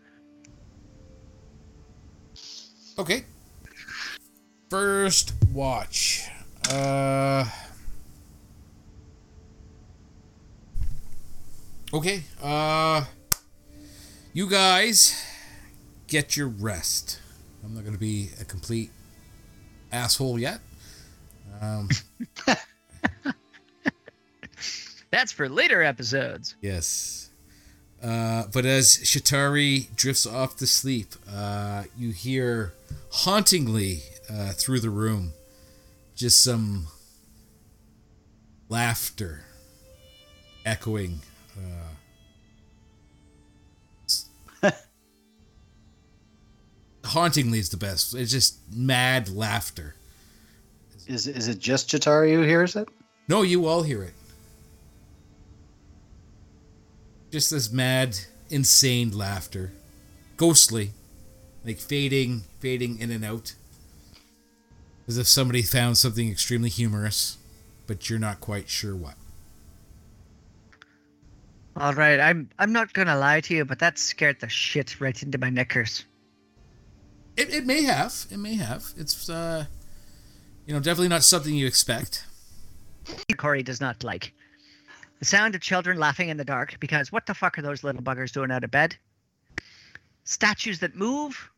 [2.97, 3.25] Okay.
[4.69, 6.29] First watch.
[6.69, 7.45] Uh.
[11.95, 12.23] Okay.
[12.43, 13.05] Uh.
[14.33, 15.15] You guys
[16.07, 17.21] get your rest.
[17.63, 18.91] I'm not going to be a complete
[19.93, 20.59] asshole yet.
[21.61, 21.87] Um,
[25.09, 26.57] That's for later episodes.
[26.59, 27.29] Yes.
[28.03, 32.73] Uh, but as Shatari drifts off to sleep, uh, you hear
[33.09, 35.31] hauntingly uh, through the room
[36.13, 36.87] just some
[38.67, 39.45] laughter
[40.65, 41.21] echoing.
[44.61, 44.63] Uh,
[47.05, 48.15] hauntingly is the best.
[48.15, 49.95] It's just mad laughter.
[51.07, 52.89] Is is it just Shatari who hears it?
[53.27, 54.13] No, you all hear it.
[57.31, 58.17] Just this mad,
[58.49, 59.71] insane laughter.
[60.37, 60.91] Ghostly.
[61.63, 63.55] Like fading, fading in and out.
[65.07, 67.37] As if somebody found something extremely humorous,
[67.87, 69.15] but you're not quite sure what.
[71.77, 75.21] All right, I'm I'm not gonna lie to you, but that scared the shit right
[75.21, 76.05] into my knickers.
[77.35, 78.27] It, it may have.
[78.31, 78.93] It may have.
[78.95, 79.65] It's, uh,
[80.65, 82.25] you know, definitely not something you expect.
[83.35, 84.33] Corey does not like
[85.19, 88.01] the sound of children laughing in the dark because what the fuck are those little
[88.01, 88.95] buggers doing out of bed?
[90.23, 91.51] Statues that move,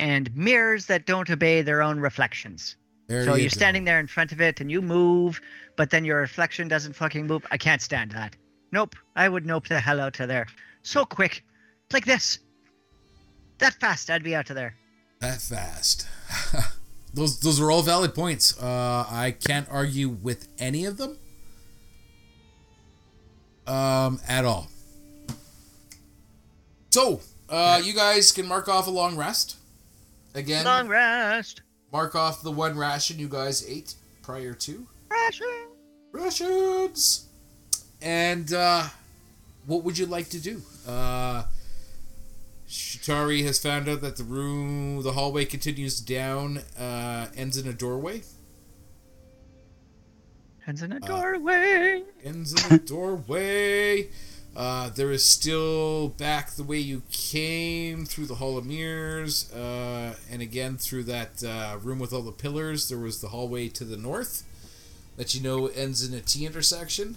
[0.00, 2.76] and mirrors that don't obey their own reflections.
[3.06, 3.54] There so you you're go.
[3.54, 5.40] standing there in front of it and you move,
[5.76, 7.46] but then your reflection doesn't fucking move.
[7.50, 8.34] I can't stand that.
[8.72, 8.96] Nope.
[9.14, 10.46] I would nope the hell out of there.
[10.82, 11.44] So quick.
[11.92, 12.38] Like this.
[13.58, 14.74] That fast, I'd be out of there.
[15.20, 16.06] that fast.
[17.14, 18.60] those those are all valid points.
[18.60, 21.18] Uh, I can't argue with any of them.
[23.66, 24.68] Um, at all.
[26.90, 29.56] So, uh, you guys can mark off a long rest.
[30.34, 31.62] Again, Long rest.
[31.92, 35.68] mark off the one ration you guys ate prior to Ration.
[36.10, 37.28] rations.
[38.02, 38.84] And uh,
[39.66, 40.62] what would you like to do?
[40.86, 41.44] Uh,
[42.68, 47.72] Shatari has found out that the room, the hallway continues down, uh, ends in a
[47.72, 48.22] doorway.
[50.60, 52.02] Hands in a Uh, doorway.
[52.24, 54.08] Ends in a doorway.
[54.54, 60.14] Uh, there is still back the way you came through the Hall of Mirrors, uh,
[60.30, 62.88] and again through that uh, room with all the pillars.
[62.88, 64.44] There was the hallway to the north
[65.16, 67.16] that you know ends in a T intersection.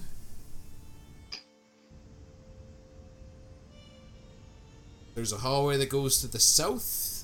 [5.15, 7.23] There's a hallway that goes to the south.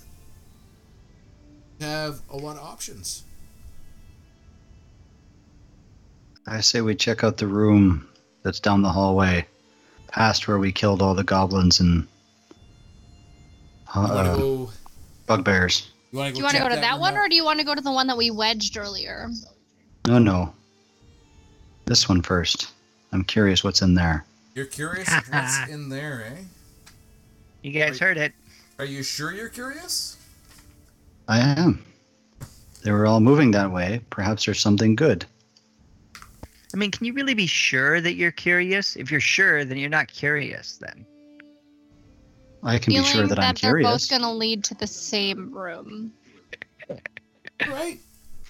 [1.80, 3.24] You have a lot of options.
[6.48, 8.08] I say we check out the room
[8.44, 9.46] that's down the hallway,
[10.08, 12.08] past where we killed all the goblins and
[13.94, 14.70] You want to uh, go?
[15.28, 15.92] bugbears.
[16.12, 17.26] You want to Do you want to go to that room one, out?
[17.26, 19.30] or do you want to go to the one that we wedged earlier?
[20.08, 20.54] No, no.
[21.86, 22.72] This one first.
[23.12, 24.26] I'm curious what's in there.
[24.56, 26.42] You're curious what's in there, eh?
[27.62, 28.34] You guys heard it.
[28.80, 30.18] Are you sure you're curious?
[31.28, 31.84] I am.
[32.84, 34.02] They were all moving that way.
[34.10, 35.26] Perhaps there's something good.
[36.74, 38.96] I mean, can you really be sure that you're curious?
[38.96, 41.06] If you're sure, then you're not curious then.
[42.64, 43.86] I can be sure that, I'm curious.
[43.86, 46.14] they're both going to lead to the same room.
[47.68, 48.00] Right.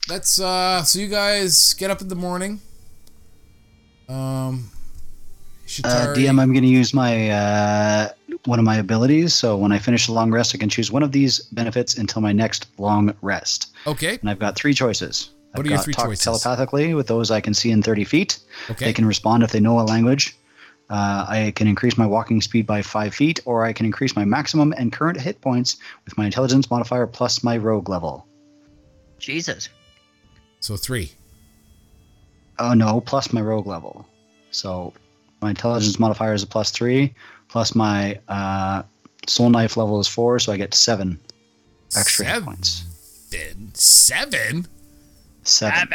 [0.08, 2.62] That's uh so you guys get up in the morning.
[4.08, 4.72] Um
[5.84, 8.10] Uh, DM, I'm going to use my uh,
[8.46, 9.34] one of my abilities.
[9.34, 12.22] So when I finish the long rest, I can choose one of these benefits until
[12.22, 13.74] my next long rest.
[13.88, 14.18] Okay.
[14.22, 15.32] And I've got three choices.
[15.52, 16.24] What I've are your got three talk choices?
[16.24, 18.40] telepathically with those I can see in 30 feet.
[18.70, 18.86] Okay.
[18.86, 20.38] They can respond if they know a language.
[20.90, 24.26] Uh, I can increase my walking speed by five feet, or I can increase my
[24.26, 28.28] maximum and current hit points with my intelligence modifier plus my rogue level.
[29.18, 29.70] Jesus.
[30.60, 31.12] So 3.
[32.60, 34.06] Oh no, plus my rogue level.
[34.52, 34.94] So
[35.42, 37.14] my intelligence modifier is a plus three,
[37.52, 38.82] plus my uh,
[39.28, 41.20] soul knife level is four, so I get seven
[41.96, 42.46] extra hit Seven.
[42.46, 42.86] points.
[43.74, 44.68] Seven?
[45.44, 45.88] Seven.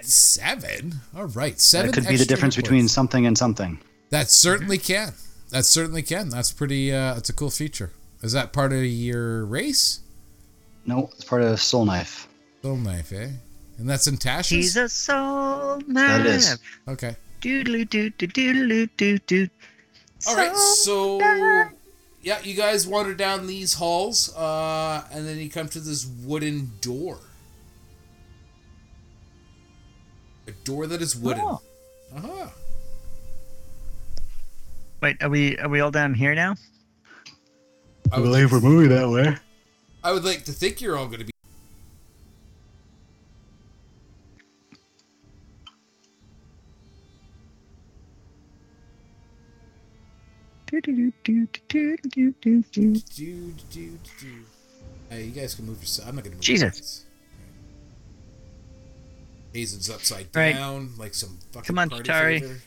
[0.00, 0.94] Seven?
[1.16, 1.60] All right.
[1.60, 1.90] Seven.
[1.90, 3.78] That could be the difference hit between something and something.
[4.10, 5.12] That certainly can.
[5.50, 6.28] That certainly can.
[6.30, 7.90] That's pretty uh that's a cool feature.
[8.22, 10.00] Is that part of your race?
[10.86, 12.28] No, it's part of soul knife.
[12.62, 13.28] Soul knife, eh?
[13.78, 14.50] And that's in Tasha's?
[14.50, 16.22] He's a soul man.
[16.22, 16.58] That it is.
[16.88, 17.16] Okay.
[17.40, 19.48] Doodly doo doo doodly doo doo.
[20.26, 21.18] All right, so
[22.22, 26.72] yeah, you guys wander down these halls, uh, and then you come to this wooden
[26.80, 27.18] door.
[30.46, 31.42] A door that is wooden.
[31.42, 31.60] Oh.
[32.14, 32.48] Uh-huh.
[35.00, 36.56] Wait, are we are we all down here now?
[38.12, 39.36] I believe like, we're moving that way.
[40.02, 41.29] I would like to think you're all going to be.
[51.24, 52.94] Do, do, do.
[55.10, 56.08] Hey, you guys can move yourself.
[56.08, 56.44] I'm not going to move.
[56.44, 57.04] Jesus.
[59.54, 59.60] you.
[59.60, 60.54] Hazen's upside Right.
[60.54, 62.40] down like some fucking Come on, party Shatari.
[62.40, 62.60] favor.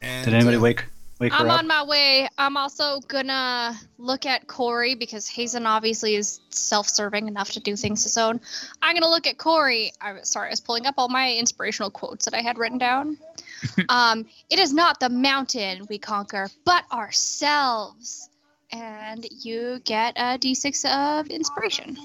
[0.00, 0.84] Did anybody uh, wake?
[1.20, 1.58] Wake I'm her up.
[1.58, 2.28] on my way.
[2.38, 8.02] I'm also gonna look at Corey because Hazen obviously is self-serving enough to do things
[8.04, 8.40] his own.
[8.80, 9.92] I'm gonna look at Corey.
[10.00, 13.18] I'm sorry, I was pulling up all my inspirational quotes that I had written down.
[13.90, 18.30] um, it is not the mountain we conquer, but ourselves.
[18.72, 21.98] And you get a d6 of inspiration.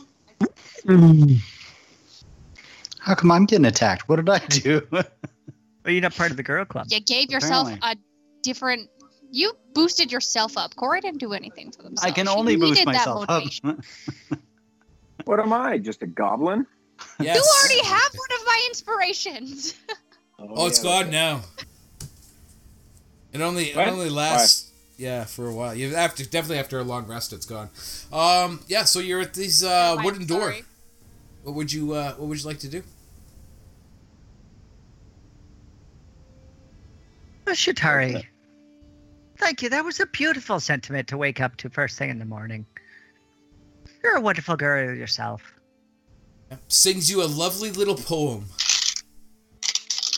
[3.00, 4.10] How come I'm getting attacked?
[4.10, 4.82] What did I do?
[5.86, 6.88] Well, you're not part of the girl club.
[6.90, 7.92] You gave yourself Apparently.
[7.92, 7.96] a
[8.42, 8.90] different.
[9.36, 10.78] You boosted yourself up.
[10.78, 12.10] Corey didn't do anything for themselves.
[12.10, 13.44] I can She only boost needed that myself up.
[15.26, 15.78] What am I?
[15.78, 16.66] Just a goblin?
[17.20, 17.36] Yes.
[17.36, 19.76] You already have one of my inspirations.
[20.40, 21.12] Oh, it's yeah, gone okay.
[21.12, 21.42] now.
[23.34, 23.88] It only it What?
[23.88, 25.74] only lasts yeah for a while.
[25.74, 27.70] You have to definitely after a long rest, it's gone.
[28.12, 28.84] Um, yeah.
[28.84, 30.42] So you're at this uh, I'm wooden door.
[30.52, 30.64] sorry.
[31.44, 32.84] What would you uh, What would you like to do?
[37.48, 38.26] Oh, Shatari.
[39.38, 39.70] Thank you.
[39.70, 42.66] That was a beautiful sentiment to wake up to first thing in the morning.
[44.04, 45.54] You're a wonderful girl yourself.
[46.68, 48.46] Sings you a lovely little poem.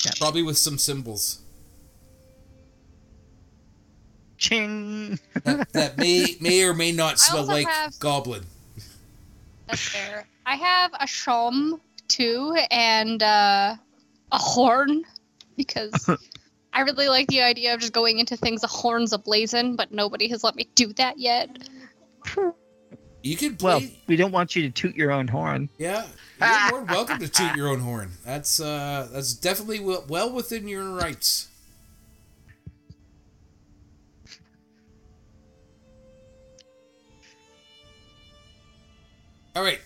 [0.06, 0.12] Yeah.
[0.20, 1.40] Probably with some cymbals
[4.38, 5.18] Ching.
[5.44, 8.44] that, that may may or may not smell like have- goblin.
[9.68, 10.28] That's fair.
[10.46, 13.76] I have a shawm too and uh,
[14.32, 15.04] a horn
[15.58, 15.92] because
[16.78, 20.28] I really like the idea of just going into things a horns ablazing, but nobody
[20.28, 21.50] has let me do that yet.
[23.24, 23.80] You can play.
[23.80, 25.70] Well, we don't want you to toot your own horn.
[25.80, 26.06] yeah,
[26.40, 28.12] you're more welcome to toot your own horn.
[28.24, 31.48] That's uh, that's definitely well, well within your rights.
[39.56, 39.82] All right,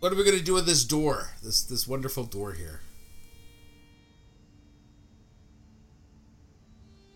[0.00, 1.30] what are we gonna do with this door?
[1.42, 2.82] This this wonderful door here.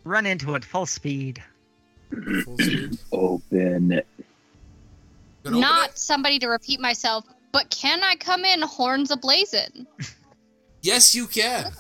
[0.07, 1.43] Run into it full speed.
[2.45, 2.97] Full speed.
[3.13, 4.07] Open it.
[5.45, 5.99] Open Not it?
[5.99, 9.85] somebody to repeat myself, but can I come in horns ablazing?
[10.81, 11.73] Yes, you can.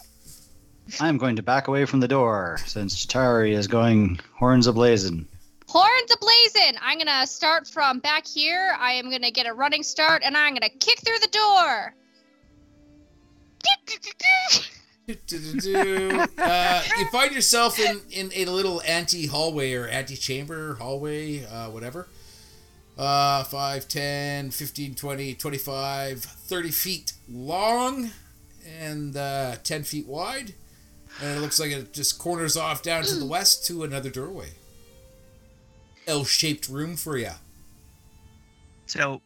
[0.98, 5.26] I'm going to back away from the door since Shatari is going horns ablazing.
[5.68, 6.78] Horns ablazing!
[6.82, 8.74] I'm gonna start from back here.
[8.76, 11.94] I am gonna get a running start, and I'm gonna kick through the door.
[15.08, 21.70] Uh, you find yourself in, in a little anti hallway or anti chamber hallway, uh,
[21.70, 22.08] whatever.
[22.98, 28.10] Uh, 5, 10, 15, 20, 25, 30 feet long
[28.80, 30.54] and uh, 10 feet wide.
[31.22, 34.50] And it looks like it just corners off down to the west to another doorway.
[36.06, 37.32] L shaped room for you.
[38.86, 39.20] So,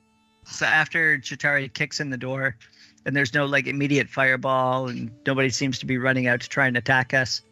[0.44, 2.56] so after Shatari kicks in the door,
[3.04, 6.66] and there's no like immediate fireball, and nobody seems to be running out to try
[6.66, 7.42] and attack us.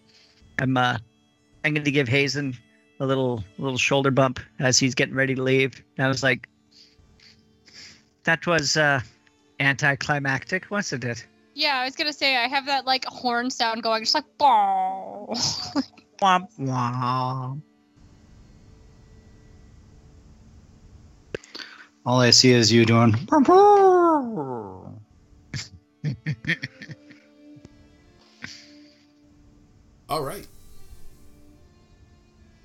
[0.58, 0.98] I'm uh,
[1.64, 2.56] I'm going to give Hazen
[3.00, 5.82] a little little shoulder bump as he's getting ready to leave.
[5.96, 6.48] And I was like,
[8.24, 9.00] that was uh,
[9.60, 11.26] anticlimactic, wasn't it?
[11.54, 15.28] Yeah, I was gonna say I have that like horn sound going, just like ball.
[16.22, 17.62] Womp womp.
[22.04, 23.14] All I see is you doing.
[30.08, 30.46] All right.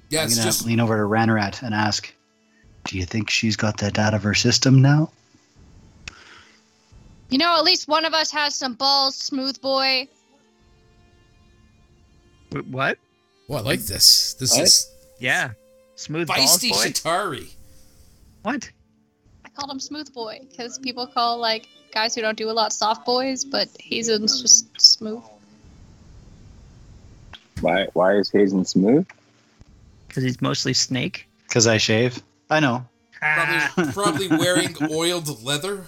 [0.10, 2.14] Yeah, I'm it's gonna just lean over to Ranarat and ask,
[2.86, 5.12] "Do you think she's got that out of her system now?"
[7.30, 10.08] you know, at least one of us has some balls, smooth boy.
[12.52, 13.00] Wh- What?
[13.50, 14.36] Oh, I like this.
[14.36, 14.62] This What?
[14.62, 15.52] is Yeah,
[15.96, 16.86] smooth balls feisty boy.
[16.88, 17.50] Shatari.
[18.44, 18.70] What?
[19.46, 22.74] I called him smooth boy because people call like guys who don't do a lot
[22.74, 25.24] soft boys, but Hazen's just smooth.
[27.62, 27.88] Why?
[27.94, 29.08] Why is Hazen smooth?
[30.08, 31.28] Because he's mostly snake.
[31.48, 32.22] Because I shave.
[32.50, 32.86] I know.
[33.22, 35.86] Probably, probably wearing oiled leather.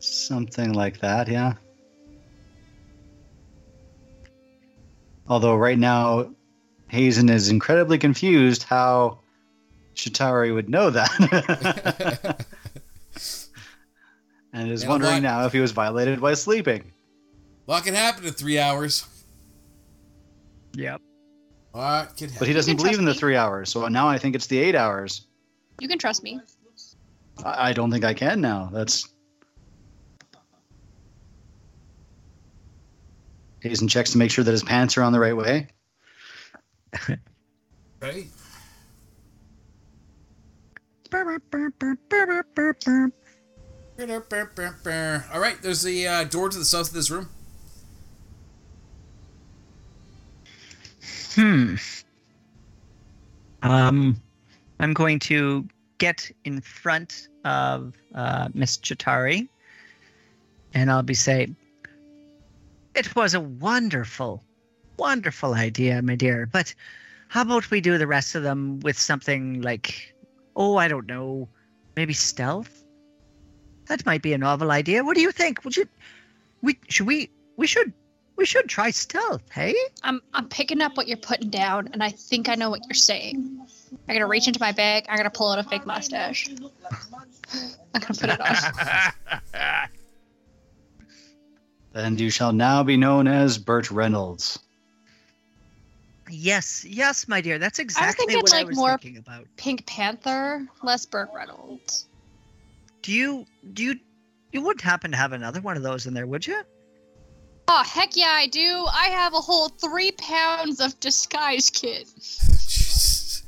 [0.00, 1.54] Something like that, yeah.
[5.28, 6.30] Although right now,
[6.88, 9.18] Hazen is incredibly confused how
[9.94, 12.46] Shatari would know that.
[14.52, 15.22] and is You wondering what?
[15.22, 16.92] now if he was violated while sleeping.
[17.66, 19.06] Lot can happen in three hours.
[20.74, 21.00] Yep.
[21.72, 22.36] What can happen?
[22.38, 23.18] But he doesn't believe in the me.
[23.18, 25.26] three hours, so now I think it's the eight hours.
[25.80, 26.40] You can trust me.
[27.44, 28.70] I, I don't think I can now.
[28.72, 29.12] That's.
[33.60, 35.66] Hazen checks to make sure that his pants are on the right way.
[38.00, 38.28] Right?
[45.34, 47.28] All right, there's the uh, door to the south of this room.
[51.34, 51.74] Hmm.
[53.62, 54.22] Um,
[54.78, 55.66] I'm going to
[55.98, 59.48] get in front of uh, Miss Shatari,
[60.74, 61.56] and I'll be saying,
[62.94, 64.44] "It was a wonderful,
[64.96, 66.46] wonderful idea, my dear.
[66.46, 66.72] But
[67.26, 70.14] how about we do the rest of them with something like,
[70.54, 71.48] oh, I don't know,
[71.96, 72.77] maybe stealth?
[73.88, 75.02] That might be a novel idea.
[75.02, 75.64] What do you think?
[75.64, 75.86] Would you?
[76.62, 77.92] We should we we should
[78.36, 79.74] we should try stealth, hey?
[80.02, 82.94] I'm I'm picking up what you're putting down, and I think I know what you're
[82.94, 83.66] saying.
[84.08, 85.06] I'm gonna reach into my bag.
[85.08, 86.48] I'm gonna pull out a fake mustache.
[87.94, 89.88] I'm gonna put it on.
[91.94, 94.58] And you shall now be known as Burt Reynolds.
[96.30, 97.58] Yes, yes, my dear.
[97.58, 99.46] That's exactly thinking, what I was more- thinking about.
[99.56, 102.06] Pink Panther, less Burt Reynolds.
[103.02, 103.94] Do you do you
[104.52, 106.62] you wouldn't happen to have another one of those in there, would you?
[107.68, 108.86] Oh heck yeah, I do.
[108.92, 112.08] I have a whole three pounds of disguise kit.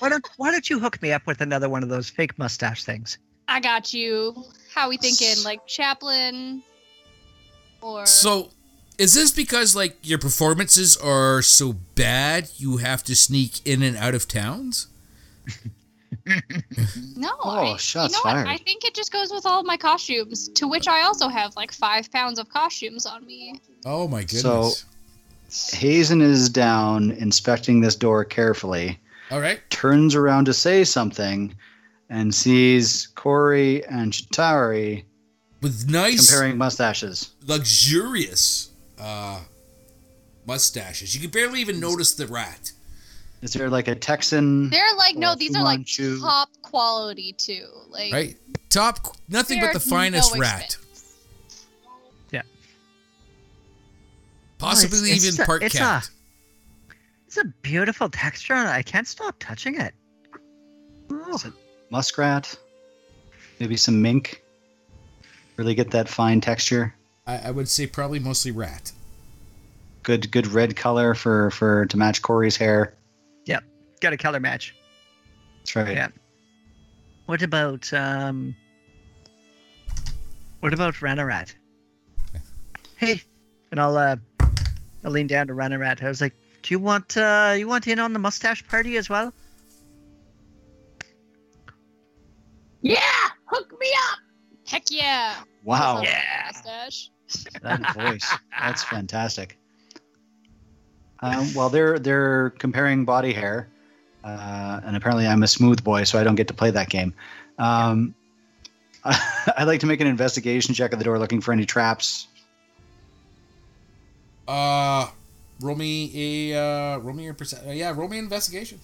[0.00, 2.84] Why don't Why don't you hook me up with another one of those fake mustache
[2.84, 3.18] things?
[3.48, 4.44] I got you.
[4.74, 5.42] How we thinking?
[5.44, 6.62] Like Chaplin,
[7.80, 8.50] or So,
[8.98, 13.96] is this because like your performances are so bad you have to sneak in and
[13.96, 14.88] out of towns?
[17.16, 17.30] no?
[17.42, 18.46] Oh, I, shots you know fired.
[18.46, 18.52] What?
[18.54, 21.54] I think it just goes with all of my costumes, to which I also have
[21.56, 23.60] like five pounds of costumes on me.
[23.84, 24.42] Oh my goodness.
[24.42, 24.72] So-
[25.76, 29.00] Hazen is down inspecting this door carefully,
[29.32, 29.60] All right.
[29.70, 31.52] turns around to say something,
[32.08, 35.02] and sees Corey and Shatari
[35.60, 37.30] With nice comparing mustaches.
[37.46, 39.40] luxurious uh
[40.46, 41.14] mustaches.
[41.14, 42.72] You can barely even notice the rat.
[43.42, 44.68] Is there like a Texan?
[44.70, 46.20] They're like no, these Fu are like Manchu.
[46.20, 47.66] top quality too.
[47.88, 48.36] Like Right?
[48.68, 50.64] Top nothing but the finest no rat.
[50.64, 50.86] expense.
[54.58, 56.10] Possibly Oh, it's- even it's a- part it's cat.
[57.26, 59.94] It's a beautiful texture, and I can't stop touching it.
[61.10, 61.34] Ooh.
[61.44, 61.52] It
[61.90, 62.58] muskrat?
[63.58, 64.42] Maybe some mink.
[65.56, 66.94] Really get that fine texture.
[67.26, 68.92] I, I would say probably mostly rat.
[70.02, 72.94] Good, good red color for for to match Corey's hair.
[74.00, 74.74] Got a color match.
[75.58, 75.94] That's right.
[75.94, 76.08] Yeah.
[77.26, 78.54] What about um?
[80.60, 81.54] What about Ranarat?
[82.96, 83.22] Hey,
[83.70, 84.16] and I'll uh,
[85.04, 86.02] I'll lean down to Ranarat.
[86.02, 89.08] I was like, "Do you want uh, you want in on the mustache party as
[89.08, 89.32] well?"
[92.82, 92.98] Yeah,
[93.46, 94.18] hook me up.
[94.66, 95.34] Heck yeah.
[95.64, 96.50] Wow, Yeah.
[96.52, 97.10] Mustache.
[97.62, 98.34] that voice.
[98.58, 99.58] That's fantastic.
[101.22, 103.68] Um, well, they're they're comparing body hair,
[104.24, 107.14] uh, and apparently I'm a smooth boy, so I don't get to play that game.
[107.58, 108.14] Um,
[109.04, 112.26] I'd like to make an investigation check at the door, looking for any traps.
[114.48, 115.08] Uh
[115.60, 118.80] roll me a uh roll me a percent uh, yeah, roll me an investigation.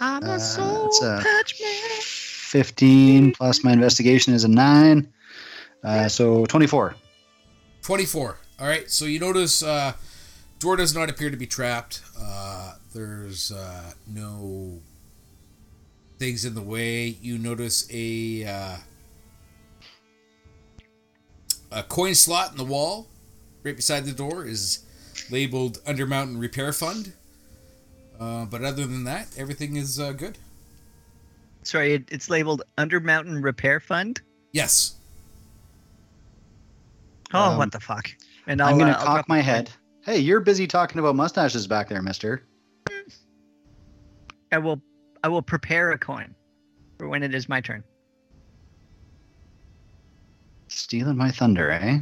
[0.00, 2.00] I'm Uh, a soul it's a- patch man.
[2.00, 5.10] Fifteen plus my investigation is a nine,
[5.84, 6.94] uh, so twenty-four.
[7.82, 8.38] 24.
[8.60, 9.92] All right, so you notice uh,
[10.62, 12.00] door does not appear to be trapped.
[12.18, 14.80] Uh, there's uh, no
[16.18, 17.16] things in the way.
[17.20, 18.76] You notice a uh,
[21.70, 23.08] a coin slot in the wall
[23.64, 24.84] right beside the door is
[25.30, 27.12] labeled Undermountain Repair Fund.
[28.20, 30.38] Uh, but other than that, everything is uh, good.
[31.64, 34.20] Sorry, it, it's labeled Undermountain Repair Fund.
[34.52, 34.94] Yes.
[37.34, 38.10] Oh, Um, what the fuck!
[38.46, 39.70] And I'm I'll, gonna uh, cock drop my the head.
[40.04, 42.42] Hey, you're busy talking about mustaches back there, Mister.
[44.50, 44.82] I will.
[45.22, 46.34] I will prepare a coin
[46.98, 47.84] for when it is my turn.
[50.68, 51.98] Stealing my thunder, eh?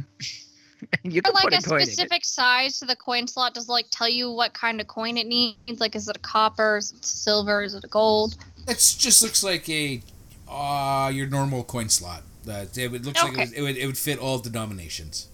[1.03, 1.93] you Or can like a a coin in it.
[1.93, 5.27] specific size to the coin slot does like tell you what kind of coin it
[5.27, 5.79] needs.
[5.79, 6.77] Like is it a copper?
[6.77, 7.61] Is it silver?
[7.61, 8.35] Is it a gold?
[8.67, 10.01] It just looks like a
[10.47, 12.23] uh, your normal coin slot.
[12.45, 13.45] That it would looks like it Okay.
[13.49, 15.27] would, it would it would fit all denominations.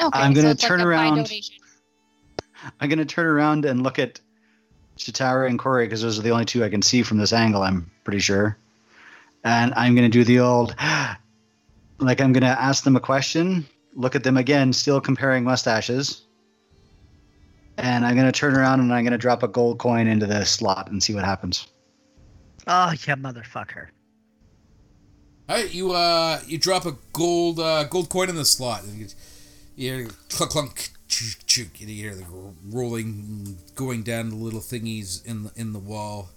[0.00, 1.30] Okay, I'm gonna it's like turn a buy around.
[2.60, 2.76] Donation.
[2.80, 4.20] I'm gonna turn around and look at
[4.96, 7.62] Shatari and Corey because those are the only two I can see from this angle.
[7.62, 8.56] I'm pretty sure,
[9.44, 10.74] and I'm gonna do the old,
[11.98, 16.22] like I'm gonna ask them a question, look at them again, still comparing mustaches,
[17.78, 20.90] and I'm gonna turn around and I'm gonna drop a gold coin into the slot
[20.90, 21.66] and see what happens.
[22.66, 23.88] Oh, yeah, motherfucker.
[25.48, 28.96] All right, you uh you drop a gold uh, gold coin in the slot, and
[28.96, 29.06] you,
[29.74, 32.24] you clunk clunk, choo, choo, and you hear the
[32.70, 36.30] rolling going down the little thingies in the in the wall.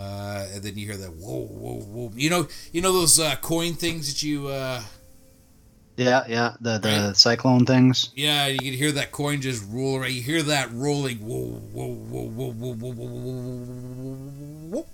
[0.00, 2.12] Uh, and then you hear the whoa whoa whoa.
[2.16, 4.82] You know you know those uh, coin things that you uh,
[5.96, 6.54] Yeah, yeah.
[6.60, 7.16] The the Right.
[7.16, 8.10] cyclone things.
[8.16, 10.10] Yeah, you can hear that coin just roll around.
[10.12, 11.18] You hear that rolling.
[11.18, 14.86] Whoa, whoa, whoa, whoa, whoa, whoa, whoa, whoa, whoa, whoa.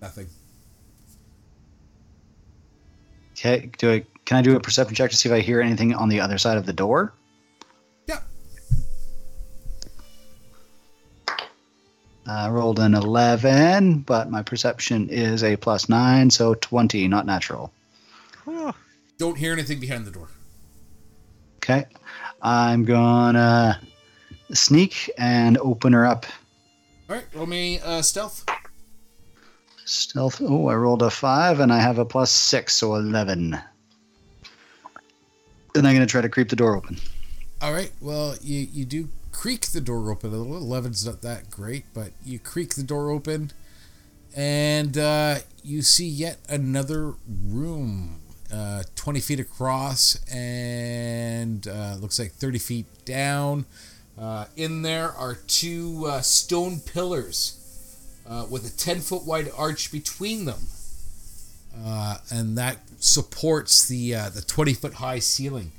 [0.00, 0.28] Nothing.
[3.32, 3.70] Okay.
[3.76, 4.04] Do I?
[4.26, 6.36] Can I do a perception check to see if I hear anything on the other
[6.36, 7.14] side of the door?
[8.08, 8.18] Yeah.
[12.26, 17.72] I rolled an 11, but my perception is a plus 9, so 20, not natural.
[19.16, 20.28] Don't hear anything behind the door.
[21.58, 21.86] Okay.
[22.42, 23.80] I'm gonna
[24.52, 26.26] sneak and open her up.
[27.08, 28.44] All right, roll me uh, stealth.
[29.84, 30.40] Stealth.
[30.42, 33.56] Oh, I rolled a 5 and I have a plus 6, so 11.
[35.76, 36.96] Then I'm gonna try to creep the door open.
[37.60, 37.92] All right.
[38.00, 40.56] Well, you you do creak the door open a little.
[40.56, 43.52] Eleven's not that great, but you creak the door open,
[44.34, 48.20] and uh, you see yet another room,
[48.50, 53.66] uh, twenty feet across, and uh, looks like thirty feet down.
[54.18, 57.60] Uh, in there are two uh, stone pillars
[58.26, 60.60] uh, with a ten foot wide arch between them,
[62.30, 65.72] and that supports the uh, the twenty foot high ceiling.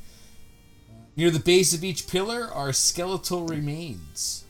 [1.15, 4.43] Near the base of each pillar are skeletal remains.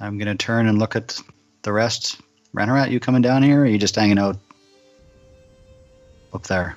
[0.00, 1.20] I'm gonna turn and look at
[1.62, 2.20] the rest.
[2.54, 4.36] Ranarat, you coming down here, or are you just hanging out
[6.34, 6.76] up there?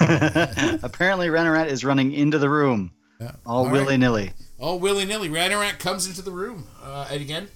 [0.00, 3.32] Apparently, Ranarat is running into the room, Yeah.
[3.44, 3.72] all, right.
[3.72, 4.32] willy nilly.
[4.58, 5.28] All willy nilly.
[5.28, 7.48] Ranarat comes into the room uh, and again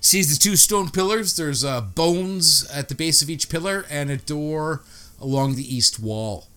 [0.00, 1.36] sees the two stone pillars.
[1.36, 4.82] There's uh, bones at the base of each pillar and a door
[5.20, 6.48] along the east wall.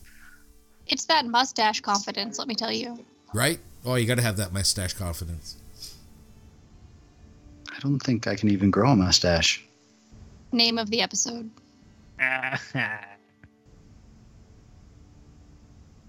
[0.87, 3.05] It's that mustache confidence, let me tell you.
[3.33, 3.59] Right?
[3.85, 5.55] Oh, you got to have that mustache confidence.
[7.71, 9.63] I don't think I can even grow a mustache.
[10.51, 11.49] Name of the episode.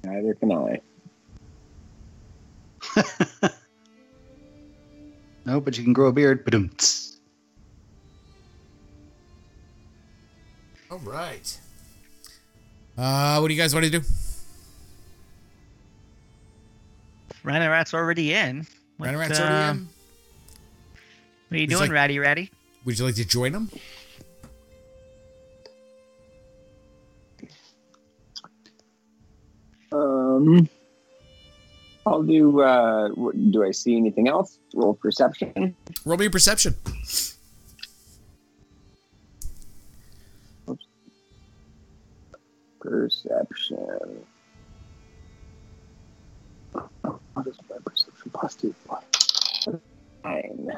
[0.03, 0.81] Neither can I.
[5.51, 6.45] No, but you can grow a beard.
[6.45, 7.10] Ba-dum-ts.
[10.91, 11.59] All right.
[12.99, 14.01] Uh, what do you guys want to do?
[17.45, 18.67] Ranarat's already in.
[18.97, 19.89] What, Ranarat's uh, already in.
[21.49, 22.51] What are you He's doing, like- Ratty Ratty?
[22.85, 23.71] Would you like to join him?
[29.93, 30.69] Um,
[32.07, 32.61] I'll do.
[32.61, 33.09] Uh,
[33.51, 34.59] do I see anything else?
[34.75, 35.75] Roll perception.
[36.05, 36.31] Roll me a
[42.81, 43.77] perception.
[43.77, 44.25] Perception.
[47.35, 48.31] What is my perception?
[48.33, 48.75] Plus two.
[50.25, 50.73] Nine.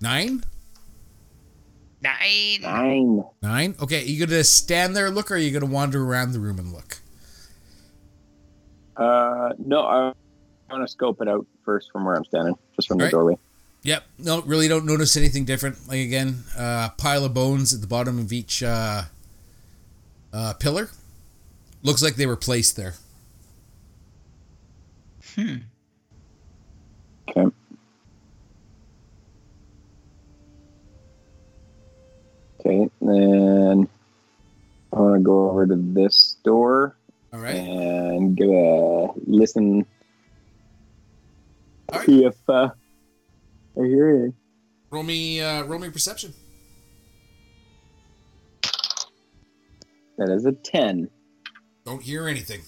[0.00, 0.44] Nine?
[2.02, 2.60] Nine.
[2.60, 3.24] Nine.
[3.40, 3.74] Nine?
[3.80, 6.58] Okay, you gonna stand there and look, or are you gonna wander around the room
[6.58, 7.00] and look?
[8.96, 10.14] Uh, no,
[10.74, 13.12] I want to scope it out first from where I'm standing, just from the Alright.
[13.12, 13.38] doorway.
[13.84, 14.02] Yep.
[14.18, 15.76] No, really don't notice anything different.
[15.86, 19.02] Like again, uh, pile of bones at the bottom of each uh,
[20.32, 20.90] uh, pillar.
[21.84, 22.94] Looks like they were placed there.
[25.36, 25.56] Hmm.
[27.28, 27.46] Okay.
[32.60, 33.88] Okay, then
[34.92, 36.96] I want to go over to this door
[37.32, 37.54] All right.
[37.54, 39.86] and give a listen.
[41.94, 42.06] Right.
[42.06, 42.70] See if uh,
[43.80, 44.34] I hear anything.
[44.90, 46.34] Roll me, uh, roll me perception.
[50.18, 51.10] That is a 10.
[51.84, 52.60] Don't hear anything.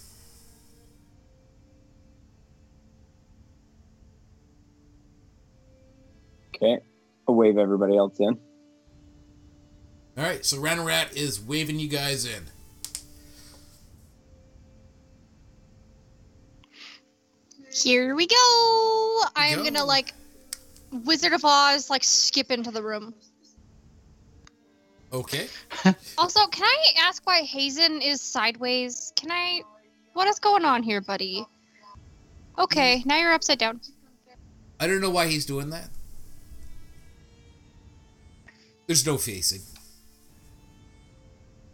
[6.55, 6.79] Okay.
[7.29, 8.39] I'll wave everybody else in.
[10.17, 10.45] All right.
[10.45, 12.45] So Ranarat is waving you guys in.
[17.83, 18.35] Here we go.
[19.37, 19.65] I am Go.
[19.65, 20.15] gonna like
[21.05, 23.15] Wizard of Oz like skip into the room.
[25.13, 25.49] Okay.
[26.19, 29.13] Also, can I ask why Hazen is sideways?
[29.15, 29.61] Can I
[30.15, 31.45] what is going on here, buddy?
[32.59, 33.09] Okay, hmm.
[33.09, 33.81] now you're upside down.
[34.81, 35.91] I don't know why he's doing that.
[38.87, 39.61] There's no facing.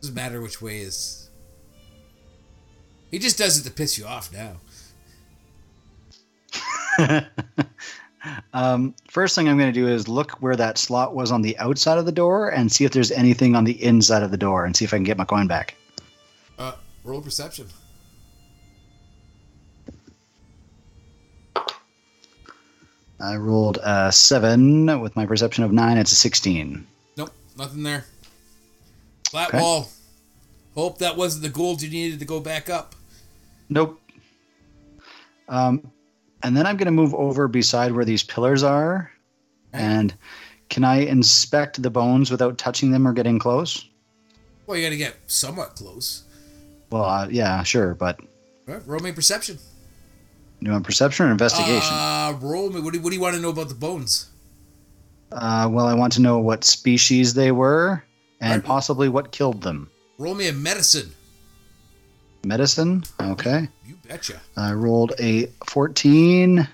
[0.00, 1.30] Doesn't matter which way is.
[3.10, 4.56] He just does it to piss you off now.
[8.52, 11.56] um, first thing I'm going to do is look where that slot was on the
[11.58, 14.64] outside of the door and see if there's anything on the inside of the door
[14.64, 15.74] and see if I can get my coin back.
[16.58, 16.74] Uh,
[17.04, 17.66] roll perception.
[23.20, 25.96] I rolled a seven with my perception of nine.
[25.96, 26.84] It's a sixteen.
[27.16, 28.04] Nope, nothing there.
[29.30, 29.60] Flat okay.
[29.60, 29.88] wall.
[30.74, 32.96] Hope that wasn't the gold you needed to go back up.
[33.68, 34.00] Nope.
[35.48, 35.91] Um,
[36.42, 39.10] and then I'm going to move over beside where these pillars are.
[39.72, 40.14] And
[40.68, 43.88] can I inspect the bones without touching them or getting close?
[44.66, 46.24] Well, you got to get somewhat close.
[46.90, 48.20] Well, uh, yeah, sure, but
[48.68, 49.58] All right, roll me perception.
[50.60, 51.96] you want perception or investigation?
[51.96, 52.80] Uh, roll me.
[52.80, 54.30] What do, what do you want to know about the bones?
[55.30, 58.04] Uh, well, I want to know what species they were
[58.40, 58.64] and Right.
[58.68, 59.90] possibly what killed them.
[60.18, 61.12] Roll me a medicine.
[62.44, 63.04] Medicine?
[63.20, 63.68] Okay.
[63.86, 64.40] You betcha.
[64.56, 66.66] I rolled a 14.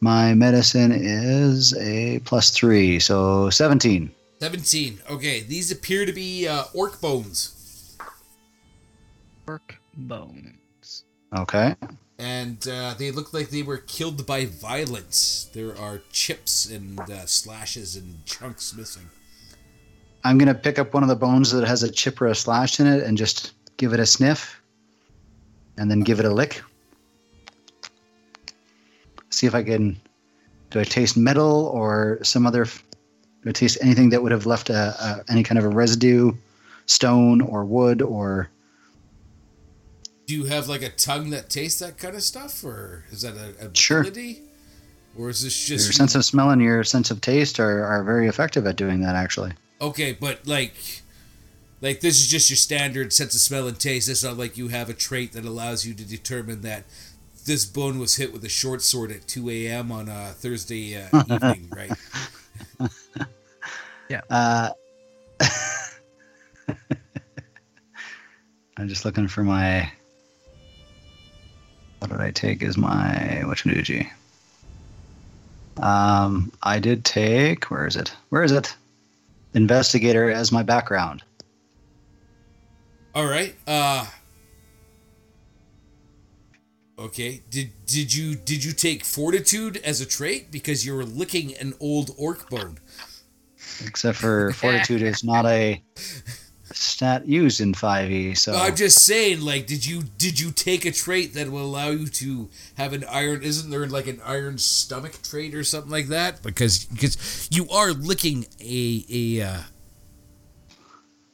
[0.00, 4.10] My medicine is a plus three, so 17.
[4.40, 5.00] 17.
[5.10, 7.96] Okay, these appear to be uh, orc bones.
[9.46, 11.04] Orc bones.
[11.36, 11.74] Okay.
[12.18, 15.50] And uh, they look like they were killed by violence.
[15.52, 19.08] There are chips and uh, slashes and chunks missing.
[20.24, 22.34] I'm going to pick up one of the bones that has a chip or a
[22.34, 24.60] slash in it and just give it a sniff
[25.78, 26.62] and then give it a lick.
[29.30, 29.98] See if I can.
[30.70, 32.64] Do I taste metal or some other.
[32.64, 36.32] Do I taste anything that would have left a, a any kind of a residue,
[36.86, 38.50] stone or wood or.
[40.26, 43.34] Do you have like a tongue that tastes that kind of stuff, or is that
[43.36, 44.00] a a Sure.
[44.00, 44.42] ability?
[45.16, 48.04] Or is this just Your sense of smell and your sense of taste are, are
[48.04, 49.52] very effective at doing that, actually.
[49.80, 50.12] okay?
[50.12, 50.74] But like,
[51.80, 54.08] like this is just your standard sense of smell and taste.
[54.08, 56.84] It's not like you have a trait that allows you to determine that
[57.46, 59.90] this bone was hit with a short sword at 2 a.m.
[59.90, 61.92] on a Thursday uh, evening, right?
[64.08, 64.22] Yeah.
[64.30, 64.70] Uh,
[68.76, 69.90] I'm just looking for my.
[71.98, 74.08] What did I take as my Wachanuji?
[75.76, 77.70] Um, I did take.
[77.70, 78.14] Where is it?
[78.30, 78.74] Where is it?
[79.54, 81.22] Investigator as my background.
[83.18, 83.56] All right.
[83.66, 84.06] Uh
[86.96, 87.42] Okay.
[87.50, 91.74] Did did you did you take fortitude as a trait because you were licking an
[91.80, 92.78] old orc bone?
[93.84, 95.82] Except for fortitude is not a
[96.66, 98.38] stat used in 5e.
[98.38, 101.88] So I'm just saying, like, did you did you take a trait that will allow
[101.88, 103.42] you to have an iron?
[103.42, 106.44] Isn't there like an iron stomach trait or something like that?
[106.44, 109.60] Because because you are licking a a uh,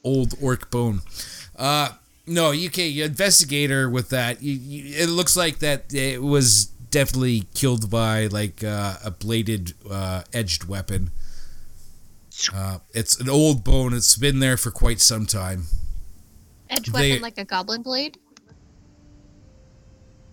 [0.02, 1.02] old orc bone.
[1.56, 1.90] Uh,
[2.26, 2.97] no, you can't.
[2.97, 4.43] Investigator with that.
[4.43, 9.74] You, you, it looks like that it was definitely killed by like uh, a bladed
[9.90, 11.10] uh, edged weapon.
[12.52, 13.93] Uh, it's an old bone.
[13.94, 15.64] It's been there for quite some time.
[16.70, 18.18] Edge They- weapon like a goblin blade.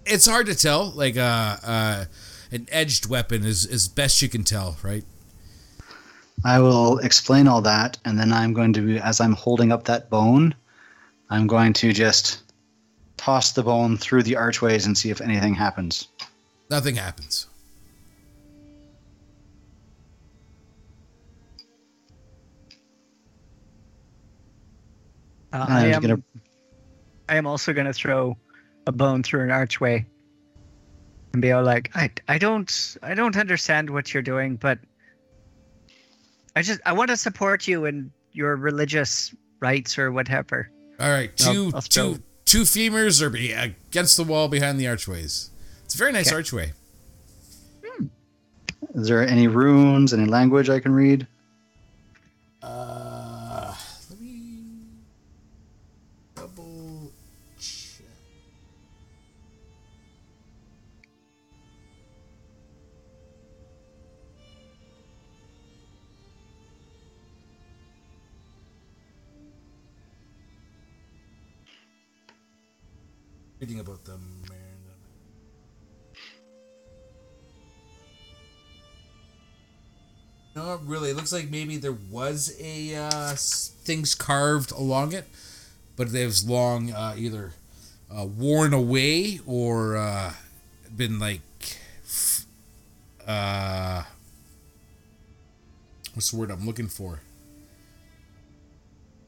[0.06, 0.92] it's hard to tell.
[0.92, 2.06] Like uh, uh,
[2.52, 5.04] an edged weapon is is best you can tell, right?
[6.44, 9.84] I will explain all that, and then I'm going to, be as I'm holding up
[9.86, 10.56] that bone,
[11.32, 12.42] I'm going to just
[13.18, 16.10] toss the bone through the archways and see if anything happens.
[16.70, 17.48] Nothing happens.
[25.54, 26.02] Uh, I'm I am.
[26.02, 26.22] gonna-
[27.30, 28.38] I am also gonna throw
[28.88, 30.06] a bone through an archway,
[31.34, 34.80] and be all like, "I, I don't, I don't understand what you're doing, but
[36.56, 40.70] I just, I want to support you in your religious rights or whatever."
[41.02, 44.88] All right, 2 I'll two throw- two femurs are be against the wall behind the
[44.88, 45.50] archways.
[45.86, 46.36] It's a very nice Okay.
[46.36, 46.74] archway.
[48.94, 51.26] Is there any runes, any language I can read?
[52.62, 53.11] Uh,
[73.82, 74.44] about them.
[80.56, 81.10] No, not really.
[81.12, 85.26] It looks like maybe there was a uh, things carved along it,
[85.96, 87.54] but they've long uh, either
[88.14, 90.34] uh, worn away or uh,
[90.96, 91.40] been like,
[93.26, 94.04] uh,
[96.14, 97.22] what's the word I'm looking for?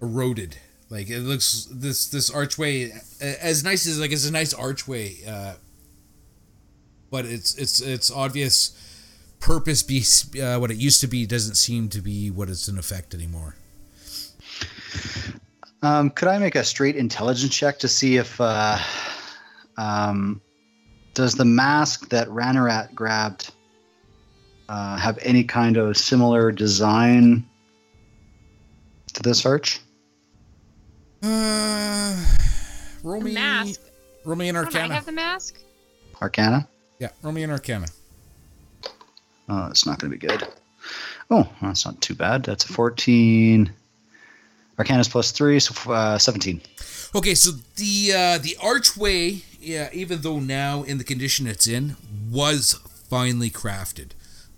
[0.01, 0.57] Eroded.
[0.93, 5.53] Like it looks this this archway as nice as like it's a nice archway, uh,
[7.09, 8.77] but it's it's it's obvious
[9.39, 10.03] purpose be
[10.39, 13.55] uh, what it used to be doesn't seem to be what it's in effect anymore.
[15.81, 18.77] Um, could I make a straight intelligence check to see if uh,
[19.77, 20.39] um,
[21.15, 23.51] does the mask that Ranarat grabbed
[24.69, 27.49] uh, have any kind of similar design
[29.15, 29.79] to this arch?
[31.23, 32.15] Uh,
[33.03, 33.79] roll The me, mask.
[34.25, 35.57] roll me an Don't I have the mask?
[36.21, 36.67] Arcana?
[36.99, 37.87] Yeah, roll me an Arcana.
[39.49, 40.47] Oh, that's not going to be good.
[41.31, 42.43] Oh, that's not too bad.
[42.43, 43.71] That's a 14.
[44.77, 46.61] Arcana's plus 3, so uh, 17.
[47.15, 51.95] Okay, so the uh, the archway, yeah, even though now in the condition it's in,
[52.29, 52.73] was
[53.09, 54.09] finely crafted.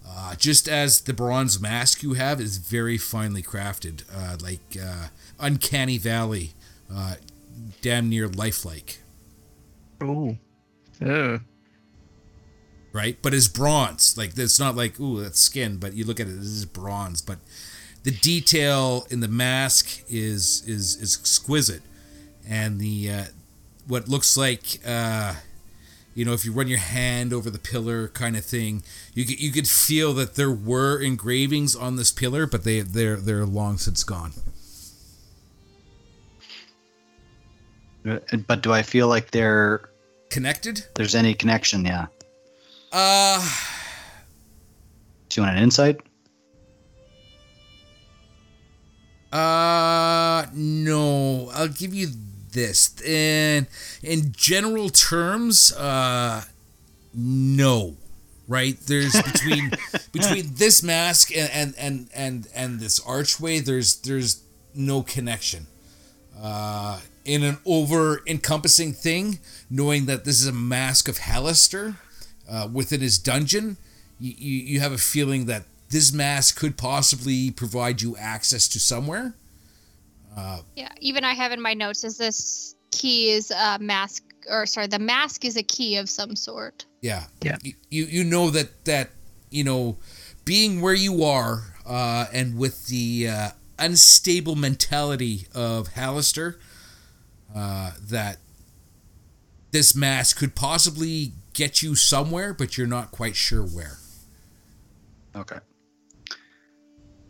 [0.08, 5.08] Uh, just as the bronze mask you have is very finely crafted, uh, like uh,
[5.38, 6.54] uncanny valley,
[6.94, 7.16] uh,
[7.82, 9.00] damn near lifelike,
[10.04, 10.38] Ooh.
[11.04, 11.40] Oh.
[12.94, 13.18] right?
[13.22, 14.18] But it's bronze.
[14.18, 17.22] Like it's not like ooh that's skin, but you look at it, this is bronze.
[17.22, 17.40] But
[18.04, 21.82] the detail in the mask is is is exquisite,
[22.48, 23.24] and the uh,
[23.88, 25.36] what looks like uh,
[26.14, 28.84] you know if you run your hand over the pillar kind of thing,
[29.14, 33.18] you could, you could feel that there were engravings on this pillar, but they they're
[33.18, 34.34] they're long since gone.
[38.48, 39.90] But do I feel like they're
[40.30, 40.86] Connected?
[40.96, 41.84] there's any connection?
[41.86, 42.08] Yeah.
[42.92, 43.42] Uh
[45.30, 46.02] Do you want an insight?
[49.36, 51.50] Uh, no.
[51.54, 52.08] I'll give you
[52.54, 53.00] this.
[53.02, 53.68] In
[54.02, 56.44] in general terms, uh,
[57.14, 57.98] no.
[58.48, 58.80] Right?
[58.80, 59.72] There's between
[60.14, 63.60] between this mask and and and and, and this archway.
[63.60, 65.68] There's there's no connection.
[66.40, 69.40] Uh, in an over encompassing thing,
[69.70, 71.96] knowing that this is a mask of Halaster
[72.50, 73.78] uh, within his dungeon,
[74.20, 78.80] you, you, you have a feeling that this mask could possibly provide you access to
[78.80, 79.34] somewhere.
[80.76, 84.88] Yeah, even I have in my notes is this key is a mask, or sorry,
[84.88, 86.86] the mask is a key of some sort.
[87.02, 87.24] Yeah.
[87.42, 87.58] Yeah.
[87.62, 89.12] You you, you know that that
[89.50, 89.98] you know
[90.44, 93.50] being where you are uh, and with the uh,
[93.80, 96.56] unstable mentality of Halaster,
[97.56, 98.38] uh, that
[99.72, 103.98] this mask could possibly get you somewhere, but you're not quite sure where.
[105.36, 105.58] Okay.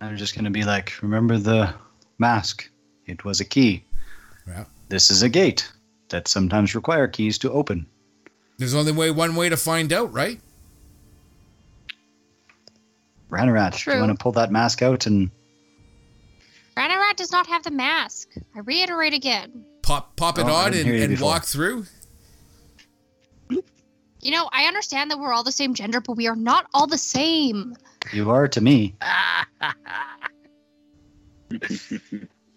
[0.02, 1.73] I'm just going to be like, remember the
[2.19, 2.69] mask?
[3.06, 3.85] It was a key.
[4.47, 4.65] Yeah.
[4.89, 5.72] This is a gate
[6.10, 7.85] that sometimes require keys to open.
[8.57, 10.39] There's only way one way to find out, right?
[13.30, 15.30] Ranarat, do you want to pull that mask out and
[16.77, 18.30] Ranarat does not have the mask.
[18.56, 19.65] I reiterate again.
[19.86, 21.86] Pop pop it Oh, on and, and walk through.
[23.49, 26.88] You know, I understand that we're all the same gender, but we are not all
[26.88, 27.76] the same.
[28.12, 28.95] you are to me?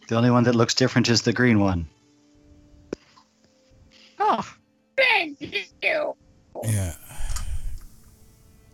[0.08, 1.86] The only one that looks different is the green one.
[4.18, 4.42] Oh.
[4.96, 5.38] Thank
[5.82, 6.16] you.
[6.64, 6.94] Yeah.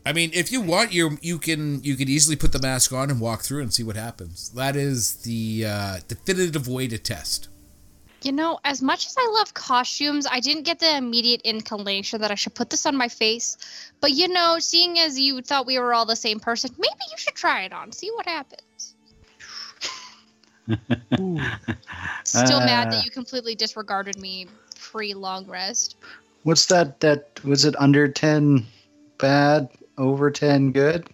[0.07, 3.11] I mean, if you want, you you can you can easily put the mask on
[3.11, 4.51] and walk through and see what happens.
[4.51, 7.49] That is the uh, definitive way to test.
[8.25, 12.31] You know, as much as I love costumes, I didn't get the immediate inclination that
[12.31, 13.57] I should put this on my face.
[14.01, 17.19] But you know, seeing as you thought we were all the same person, maybe you
[17.19, 18.95] should try it on, see what happens.
[22.25, 22.91] Still mad Uh.
[22.91, 24.47] that you completely disregarded me
[24.81, 25.97] pre long rest.
[26.45, 27.01] What's that?
[27.01, 28.67] That was it under ten
[29.19, 29.69] bad,
[29.99, 31.09] over ten good?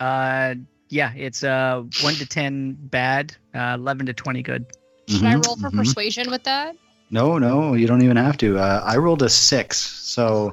[0.00, 0.54] Uh,
[0.88, 4.66] yeah, it's uh one to ten bad, uh, eleven to twenty good.
[5.12, 5.76] Should I Mhm, roll for mhm.
[5.76, 6.76] persuasion with that?
[7.10, 8.58] No, no, you don't even have to.
[8.58, 10.52] Uh, I rolled a six, so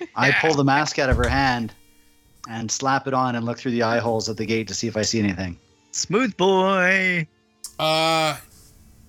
[0.14, 1.72] I pull the mask out of her hand
[2.48, 4.86] and slap it on and look through the eye holes at the gate to see
[4.86, 5.58] if I see anything.
[5.90, 7.26] Smooth boy.
[7.78, 8.36] Uh,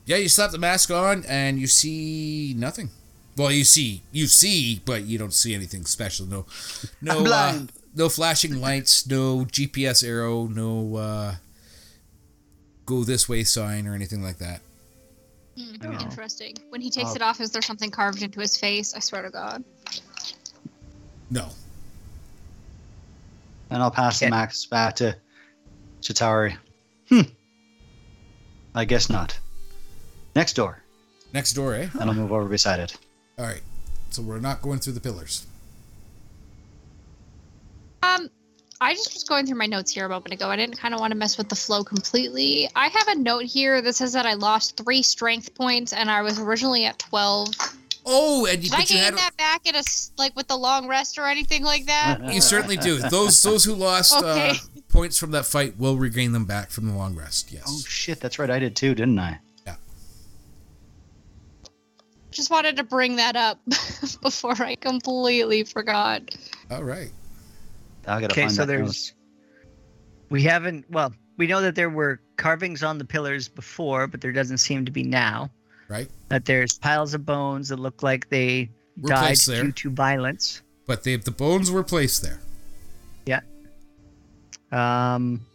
[0.06, 2.90] yeah, you slap the mask on and you see nothing.
[3.36, 6.26] Well, you see you see, but you don't see anything special.
[6.26, 6.46] No,
[7.02, 7.70] no, I'm blind.
[7.70, 11.36] Uh, no flashing lights, no GPS arrow, no uh,
[12.88, 14.62] go this way sign or anything like that.
[15.58, 16.02] Hmm, very Oh.
[16.02, 16.56] interesting.
[16.70, 17.16] When he takes Oh.
[17.16, 18.94] it off, is there something carved into his face?
[18.94, 19.64] I swear to God.
[21.30, 21.50] No.
[23.70, 24.28] And I'll pass Yeah.
[24.28, 25.18] the max back to
[26.02, 26.58] Shatari.
[27.10, 27.22] Hmm.
[28.76, 29.40] I guess not.
[30.36, 30.84] Next door.
[31.34, 31.90] Next door, eh?
[32.00, 32.96] And I'll move over beside it.
[33.40, 33.64] All right.
[34.12, 35.46] So we're not going through the pillars.
[38.04, 38.30] Um,
[38.80, 40.50] I just was going through my notes here a moment ago.
[40.50, 42.70] I didn't kind of want to mess with the flow completely.
[42.76, 46.22] I have a note here that says that I lost three strength points and I
[46.22, 47.48] was originally at 12.
[48.06, 50.36] Oh, and you, Did I but you gain had that back at a s- like
[50.36, 52.20] with the long rest or anything like that?
[52.34, 53.00] you certainly do.
[53.00, 54.52] Those those who lost Okay.
[54.52, 54.54] uh,
[54.90, 57.52] points from that fight will regain them back from the long rest.
[57.52, 57.64] Yes.
[57.68, 58.50] Oh shit, that's right.
[58.50, 59.40] I did too, didn't I?
[59.66, 59.76] Yeah.
[62.32, 63.60] Just wanted to bring that up
[64.22, 66.22] before I completely forgot.
[66.72, 67.12] All right.
[68.08, 69.14] I gotta Okay, find so that there's
[70.30, 70.90] We haven't.
[70.90, 74.86] Well, we know that there were carvings on the pillars before, but there doesn't seem
[74.86, 75.52] to be now.
[75.88, 76.10] Right.
[76.30, 78.70] That there's piles of bones that look like they
[79.00, 79.64] Were died there.
[79.64, 80.62] due to violence.
[80.86, 82.40] But they, the bones were placed there.
[83.26, 83.42] Yeah.
[84.72, 85.46] Um,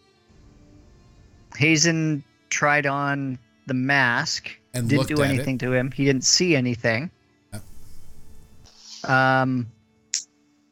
[1.56, 4.50] Hazen tried on the mask.
[4.74, 5.34] And didn't do at it.
[5.34, 5.90] anything to him.
[5.90, 7.10] He didn't see anything.
[7.52, 9.10] Yep.
[9.10, 9.66] Um,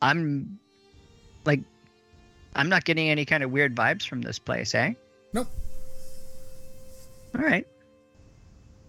[0.00, 0.58] I'm
[1.44, 1.60] like,
[2.54, 4.94] I'm not getting any kind of weird vibes from this place, eh?
[5.32, 5.48] Nope.
[7.34, 7.66] All right.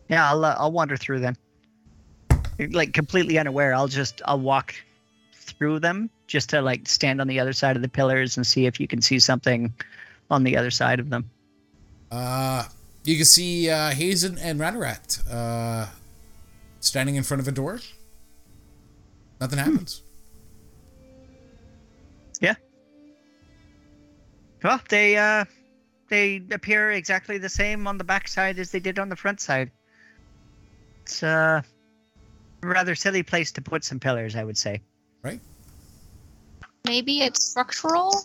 [0.09, 1.37] Yeah, I'll uh, I'll wander through then.
[2.71, 4.75] Like completely unaware, I'll just I'll walk
[5.33, 8.65] through them just to like stand on the other side of the pillars and see
[8.65, 9.73] if you can see something
[10.29, 11.29] on the other side of them.
[12.11, 12.65] Uh,
[13.03, 15.87] you can see uh, Hazen and Ratarat uh,
[16.79, 17.79] standing in front of a door.
[19.39, 20.03] Nothing happens.
[24.63, 25.45] Well, they uh
[26.09, 29.39] they appear exactly the same on the back side as they did on the front
[29.39, 29.71] side.
[31.03, 31.61] It's uh,
[32.61, 34.81] a rather silly place to put some pillars, I would say.
[35.23, 35.39] Right?
[36.85, 38.23] Maybe it's structural.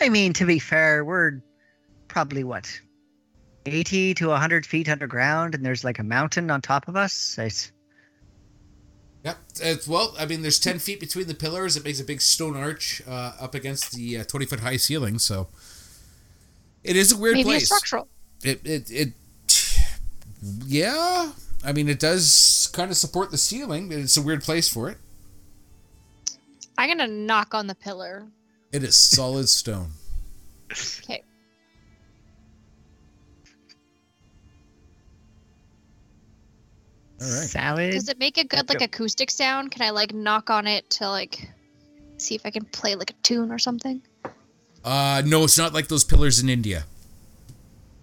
[0.00, 1.40] I mean, to be fair, we're
[2.08, 2.80] probably what
[3.66, 7.38] 80 to 100 feet underground, and there's like a mountain on top of us.
[7.38, 7.72] I s
[9.24, 9.38] Yep.
[9.60, 11.76] It's, well, I mean, there's 10 feet between the pillars.
[11.76, 15.18] It makes a big stone arch uh, up against the uh, 20 foot high ceiling.
[15.18, 15.48] So
[16.82, 17.62] it is a weird Maybe place.
[17.62, 18.08] it's structural.
[18.42, 19.12] It, it, it,
[20.66, 21.32] yeah.
[21.64, 23.88] I mean, it does kind of support the ceiling.
[23.88, 24.98] but It's a weird place for it.
[26.76, 28.26] I'm gonna knock on the pillar.
[28.72, 29.90] It is solid stone.
[31.04, 31.22] Okay.
[37.24, 37.48] All right.
[37.48, 37.92] salad.
[37.92, 38.84] Does it make a good like Go.
[38.84, 39.70] acoustic sound?
[39.70, 41.48] Can I like knock on it to like
[42.18, 44.02] see if I can play like a tune or something?
[44.84, 46.84] Uh, no, it's not like those pillars in India.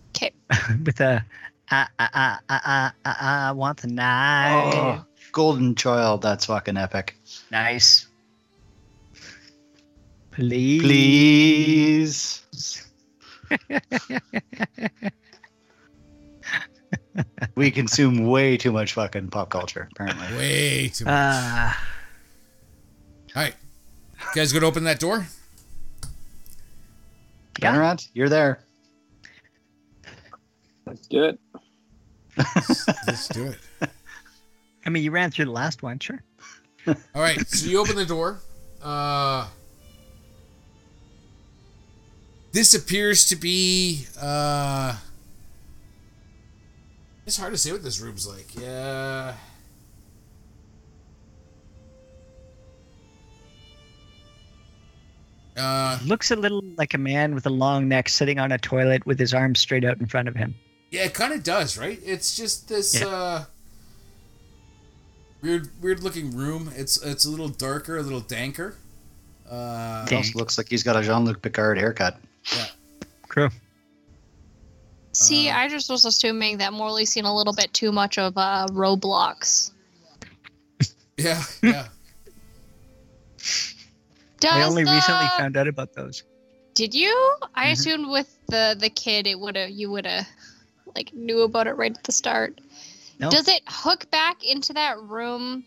[0.10, 0.31] Okay.
[0.85, 1.23] with a
[1.69, 4.73] I I I I I I want the knife.
[4.76, 7.15] Oh, Golden Child, that's fucking epic.
[7.52, 8.07] Nice.
[10.31, 12.41] Please.
[12.52, 12.88] Please.
[17.56, 20.38] we consume way too much fucking pop culture, apparently.
[20.38, 21.14] Way too much.
[21.14, 21.74] Uh,
[23.36, 23.56] All right.
[24.20, 25.26] You guys gonna open that door?
[27.62, 27.72] Yeah.
[27.72, 28.64] Conrad, you're there.
[30.86, 31.40] Let's do it.
[33.08, 33.90] Let's do it.
[34.86, 36.24] I mean, you ran through the last one, sure.
[36.88, 38.40] All right, so you open the door.
[38.82, 39.48] Uh,
[42.52, 44.08] this appears to be.
[44.20, 44.96] Uh,
[47.26, 48.48] it's hard to say what this room's like.
[48.60, 49.34] Yeah.
[55.57, 59.06] Uh, Looks a little like a man with a long neck sitting on a toilet
[59.06, 60.56] with his arms straight out in front of him.
[60.91, 61.99] yeah, it kind of does, right?
[62.06, 63.07] It's just this Yeah.
[63.07, 63.45] uh,
[65.41, 66.72] weird, weird-looking room.
[66.76, 68.76] It's it's a little darker, a little danker.
[69.49, 70.18] Uh, Dang.
[70.19, 72.18] Also looks like he's got a Jean-Luc Picard haircut.
[72.56, 72.65] Yeah.
[73.27, 73.49] Crew.
[75.14, 78.38] See, Uh, I just was assuming that Morley's seen a little bit too much of
[78.38, 79.72] uh, Roblox.
[81.18, 81.88] yeah, yeah.
[84.40, 84.92] Does I only the...
[84.92, 86.24] recently found out about those.
[86.74, 87.14] Did you?
[87.54, 87.72] I Mhm.
[87.74, 90.28] assumed with the the kid, it would have you would have
[90.96, 92.60] like knew about it right at the start.
[93.20, 93.30] No.
[93.30, 95.64] Does it hook back into that room,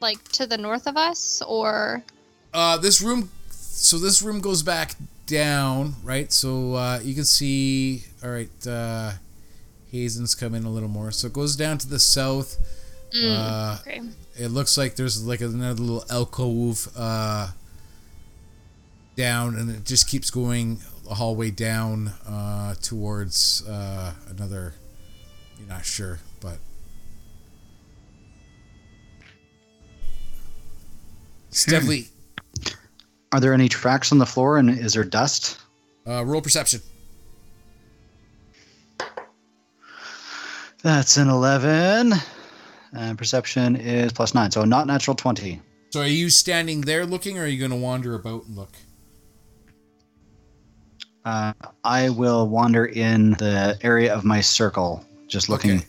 [0.00, 2.04] like to the north of us, or
[2.52, 4.96] Uh, this room, so this room goes back
[5.26, 6.32] down, right?
[6.32, 9.12] So uh, you can see, all right, uh,
[9.90, 11.10] Hazen's come in a little more.
[11.12, 12.56] So it goes down to the south.
[13.14, 14.00] Mm, Uh, okay.
[14.36, 17.50] it looks like there's like another little alcove uh,
[19.16, 20.80] down, and it just keeps going
[21.10, 24.74] a hallway down uh, towards uh, another.
[25.58, 26.58] You're not sure, but
[31.48, 32.08] it's definitely
[33.32, 35.58] Are there any tracks on the floor and is there dust?
[36.06, 36.80] uh, roll perception.
[40.82, 42.12] That's an 11.
[42.94, 45.60] And perception is plus 9, so not natural 20.
[45.90, 48.70] So are you standing there looking, or are you going to wander about and look?
[51.24, 51.52] Uh,
[51.84, 55.86] I will wander in the area of my circle, just looking Okay.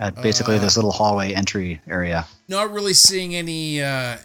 [0.00, 2.26] at basically Uh, this little hallway entry area.
[2.48, 4.16] Not really seeing any uh,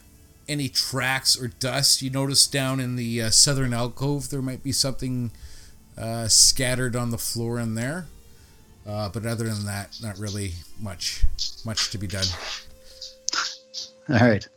[0.49, 2.01] any tracks or dust.
[2.01, 5.31] You notice down in the uh, southern alcove there might be something
[5.97, 8.07] uh, scattered on the floor in there,
[8.87, 11.23] uh, but other than that, not really much
[11.65, 12.25] much to be done.
[14.09, 14.47] All right.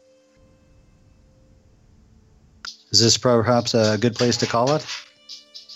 [2.91, 4.87] Is this perhaps a good place to call it?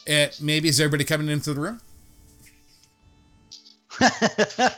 [0.08, 1.80] Uh, maybe is everybody coming into the room?
[3.98, 4.76] that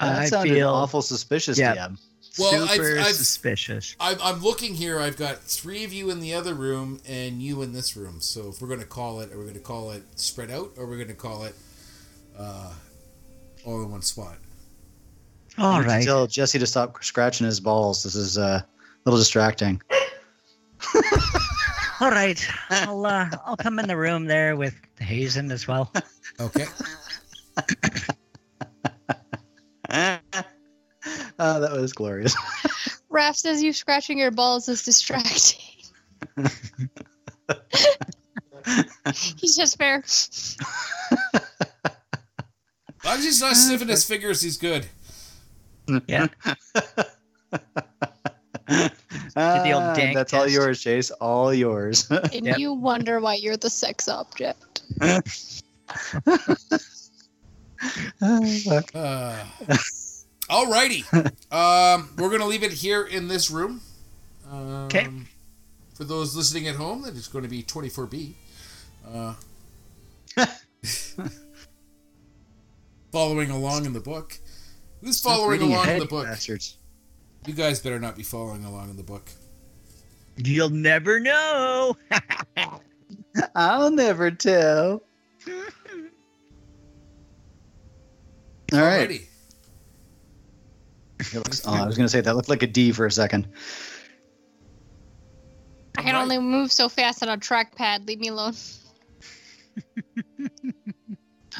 [0.00, 1.74] I sounded feel awful suspicious, Yeah.
[1.74, 1.98] DM.
[2.38, 3.94] Well, I've- I've- suspicious.
[4.00, 4.98] I'm, I'm looking here.
[4.98, 8.20] I've got three of you in the other room and you in this room.
[8.20, 10.72] So if we're going to call it, are we going to call it spread out
[10.78, 11.54] or we're going to call it
[12.38, 12.72] uh,
[13.66, 14.36] all in one spot?
[15.58, 16.04] All You right.
[16.04, 18.02] Tell Jesse to stop scratching his balls.
[18.02, 18.66] This is uh, a
[19.04, 19.82] little distracting.
[22.00, 22.44] All right.
[22.70, 25.92] I'll uh, I'll come in the room there with Hazen as well.
[26.40, 26.64] Okay.
[31.44, 32.36] Oh, that was glorious.
[33.10, 35.60] Raf says you scratching your balls is distracting.
[39.36, 40.04] He's just fair.
[40.04, 40.56] As
[43.04, 44.86] long as he's not sniffing his fingers, he's good.
[46.06, 46.28] Yeah.
[49.36, 51.10] Ah, old dank that's all yours, Chayse.
[51.20, 52.08] All yours.
[52.10, 52.58] And Yep.
[52.58, 54.82] you wonder why you're the sex object.
[58.22, 59.44] Uh,
[60.52, 61.32] alrighty.
[61.52, 63.82] Um, we're going to leave it here in this room.
[64.50, 65.06] Um, 'Kay.
[65.92, 68.32] For those listening at home, that is going to be 24B.
[69.06, 69.34] Uh,
[73.12, 74.38] following along in the book.
[75.02, 76.24] Who's following along in the book?
[76.24, 76.78] Bastards.
[77.46, 79.30] You guys better not be following along in the book.
[80.36, 81.96] You'll never know.
[83.54, 85.02] I'll never tell.
[88.72, 89.22] All Alrighty.
[89.22, 89.28] It
[91.34, 93.48] looks- oh, I was going to say that looked like a D for a second.
[95.98, 98.06] I can only move so fast on a trackpad.
[98.08, 98.54] Leave me alone.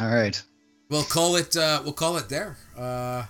[0.01, 0.43] All right.
[0.89, 1.57] We'll call it.
[1.57, 2.57] Uh, we'll call it there.
[2.77, 3.25] Uh,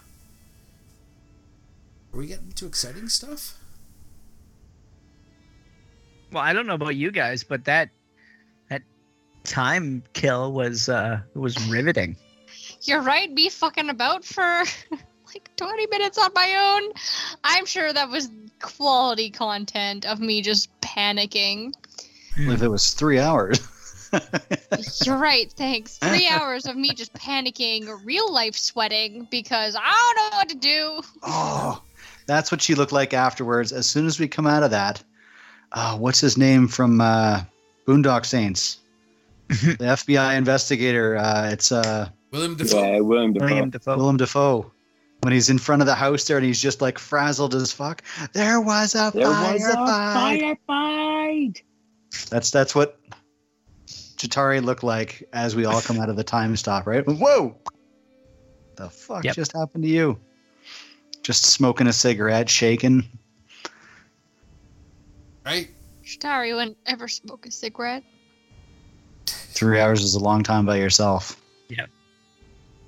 [2.13, 3.57] are we getting to exciting stuff?
[6.33, 7.91] Well, I don't know about you guys, but that
[8.71, 8.83] that
[9.45, 12.17] time kill was uh was riveting.
[12.83, 13.33] You're right.
[13.35, 14.65] Be fucking about for
[15.35, 16.93] like 20 minutes on my own.
[17.45, 18.31] I'm sure that was
[18.61, 21.73] quality content of me just panicking.
[22.37, 23.61] If it was three hours.
[25.05, 25.51] You're right.
[25.53, 25.99] Thanks.
[25.99, 30.57] Three hours of me just panicking, real life sweating because I don't know what to
[30.57, 31.03] do.
[31.23, 31.83] oh,
[32.27, 33.73] that's what she looked like afterwards.
[33.73, 35.03] As soon as we come out of that,
[35.73, 37.43] uh, what's his name from uh,
[37.87, 38.79] Boondock Saints?
[39.49, 41.17] the FBI investigator.
[41.17, 42.83] Uh, it's uh, William Defoe.
[42.83, 43.47] Yeah, William Dafoe.
[43.47, 43.97] William Defoe.
[43.97, 44.73] Willem Dafoe.
[45.23, 48.03] When he's in front of the house there and he's just like frazzled as fuck.
[48.33, 50.57] There was a There was a firefight.
[50.69, 51.63] firefight.
[52.29, 52.99] That's that's what
[53.87, 57.05] Shatari looked like as we all come out of the time stop, right?
[57.07, 57.57] Whoa!
[58.77, 59.37] The fuck Yep.
[59.37, 60.19] just happened to you?
[61.23, 63.05] Just smoking a cigarette, shaking.
[65.47, 65.71] Right.
[66.05, 68.03] Shatari wouldn't ever smoke a cigarette.
[69.27, 71.41] Three hours is a long time by yourself.
[71.69, 71.87] Yeah.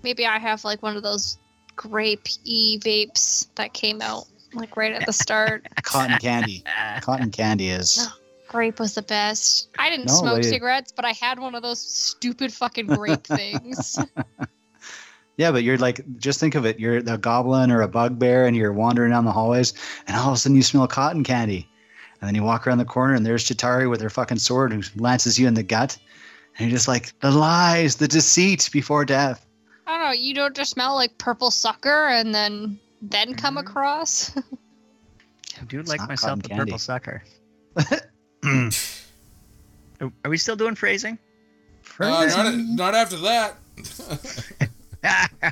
[0.03, 1.39] Maybe I have like one of those
[1.77, 5.67] grape e vapes that came out like right at the start.
[5.83, 6.65] Cotton candy.
[7.01, 8.09] Cotton candy is.
[8.47, 9.69] Oh, grape was the best.
[9.81, 13.25] I didn't No, smoke they- cigarettes, but I had one of those stupid fucking grape
[13.25, 13.99] things.
[15.37, 16.79] Yeah, but you're like, just think of it.
[16.79, 19.75] You're a goblin or a bugbear, and you're wandering down the hallways,
[20.07, 21.69] and all of a sudden you smell cotton candy.
[22.21, 24.83] And then you walk around the corner, and there's Shatari with her fucking sword who
[24.95, 25.99] lances you in the gut.
[26.57, 29.44] And you're just like, the lies, the deceit before death.
[29.87, 30.13] I don't know.
[30.13, 33.61] You don't just smell like purple sucker and then then come Mhm.
[33.61, 34.35] across.
[35.61, 37.23] I do It's like myself a purple sucker.
[37.77, 38.01] Are,
[40.25, 41.19] are we still doing phrasing?
[42.01, 43.57] Uh, not, not after that.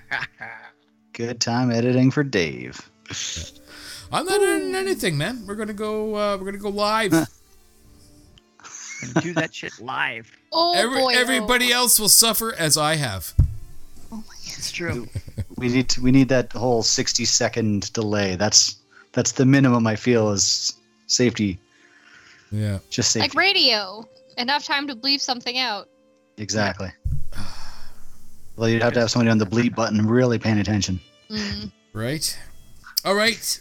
[1.13, 2.91] Good time editing for Dave.
[4.11, 5.45] I'm not in anything, man.
[5.47, 6.15] We're gonna go.
[6.17, 7.11] Uh, we're gonna go live.
[7.13, 7.29] Gonna
[9.21, 10.31] do that shit live.
[10.53, 11.13] oh Every, boy!
[11.15, 13.35] everybody else will suffer as I have.
[14.45, 15.09] It's true.
[15.57, 18.37] We need to, we need that whole 60 second delay.
[18.37, 18.77] That's
[19.13, 20.75] that's the minimum I feel is
[21.07, 21.59] safety.
[22.51, 22.79] Yeah.
[22.91, 24.07] Just Like radio.
[24.39, 25.89] Enough time to bleep something out.
[26.39, 26.91] exactly.
[28.57, 31.01] Well, you'd have to have somebody on the bleep button really paying attention.
[31.31, 31.73] Mm.
[31.95, 32.39] Right.
[33.05, 33.61] All right,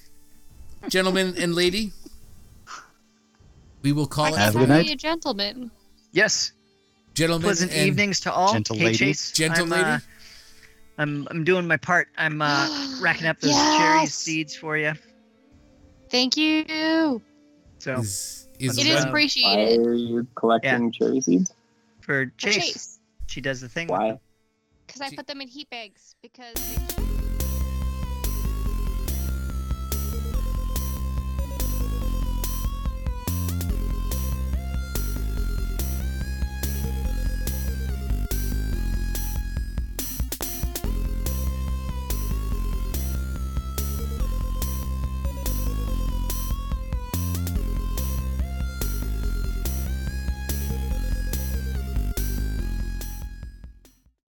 [0.90, 1.92] gentlemen and lady.
[3.82, 4.86] We will I call Have it a good night.
[4.88, 5.72] be a gentleman.
[6.12, 6.52] Yes.
[7.16, 8.54] gentlemen Pleasant and evenings to all.
[8.54, 8.98] gentle Hey, lady.
[9.12, 9.34] Chayse.
[9.34, 9.84] gentle I'm, lady.
[9.84, 10.00] uh,
[10.98, 12.10] I'm I'm doing my part.
[12.18, 14.94] I'm uh, racking up those cherry seeds for you.
[16.10, 17.22] Thank you.
[17.80, 19.80] So is, is It Why is appreciated.
[19.80, 21.54] Why are you collecting cherry seeds?
[22.02, 23.00] for Chayse, Chayse.
[23.28, 23.88] she does the thing.
[23.88, 24.20] Why?
[24.86, 27.01] Because I put them in heat bags because they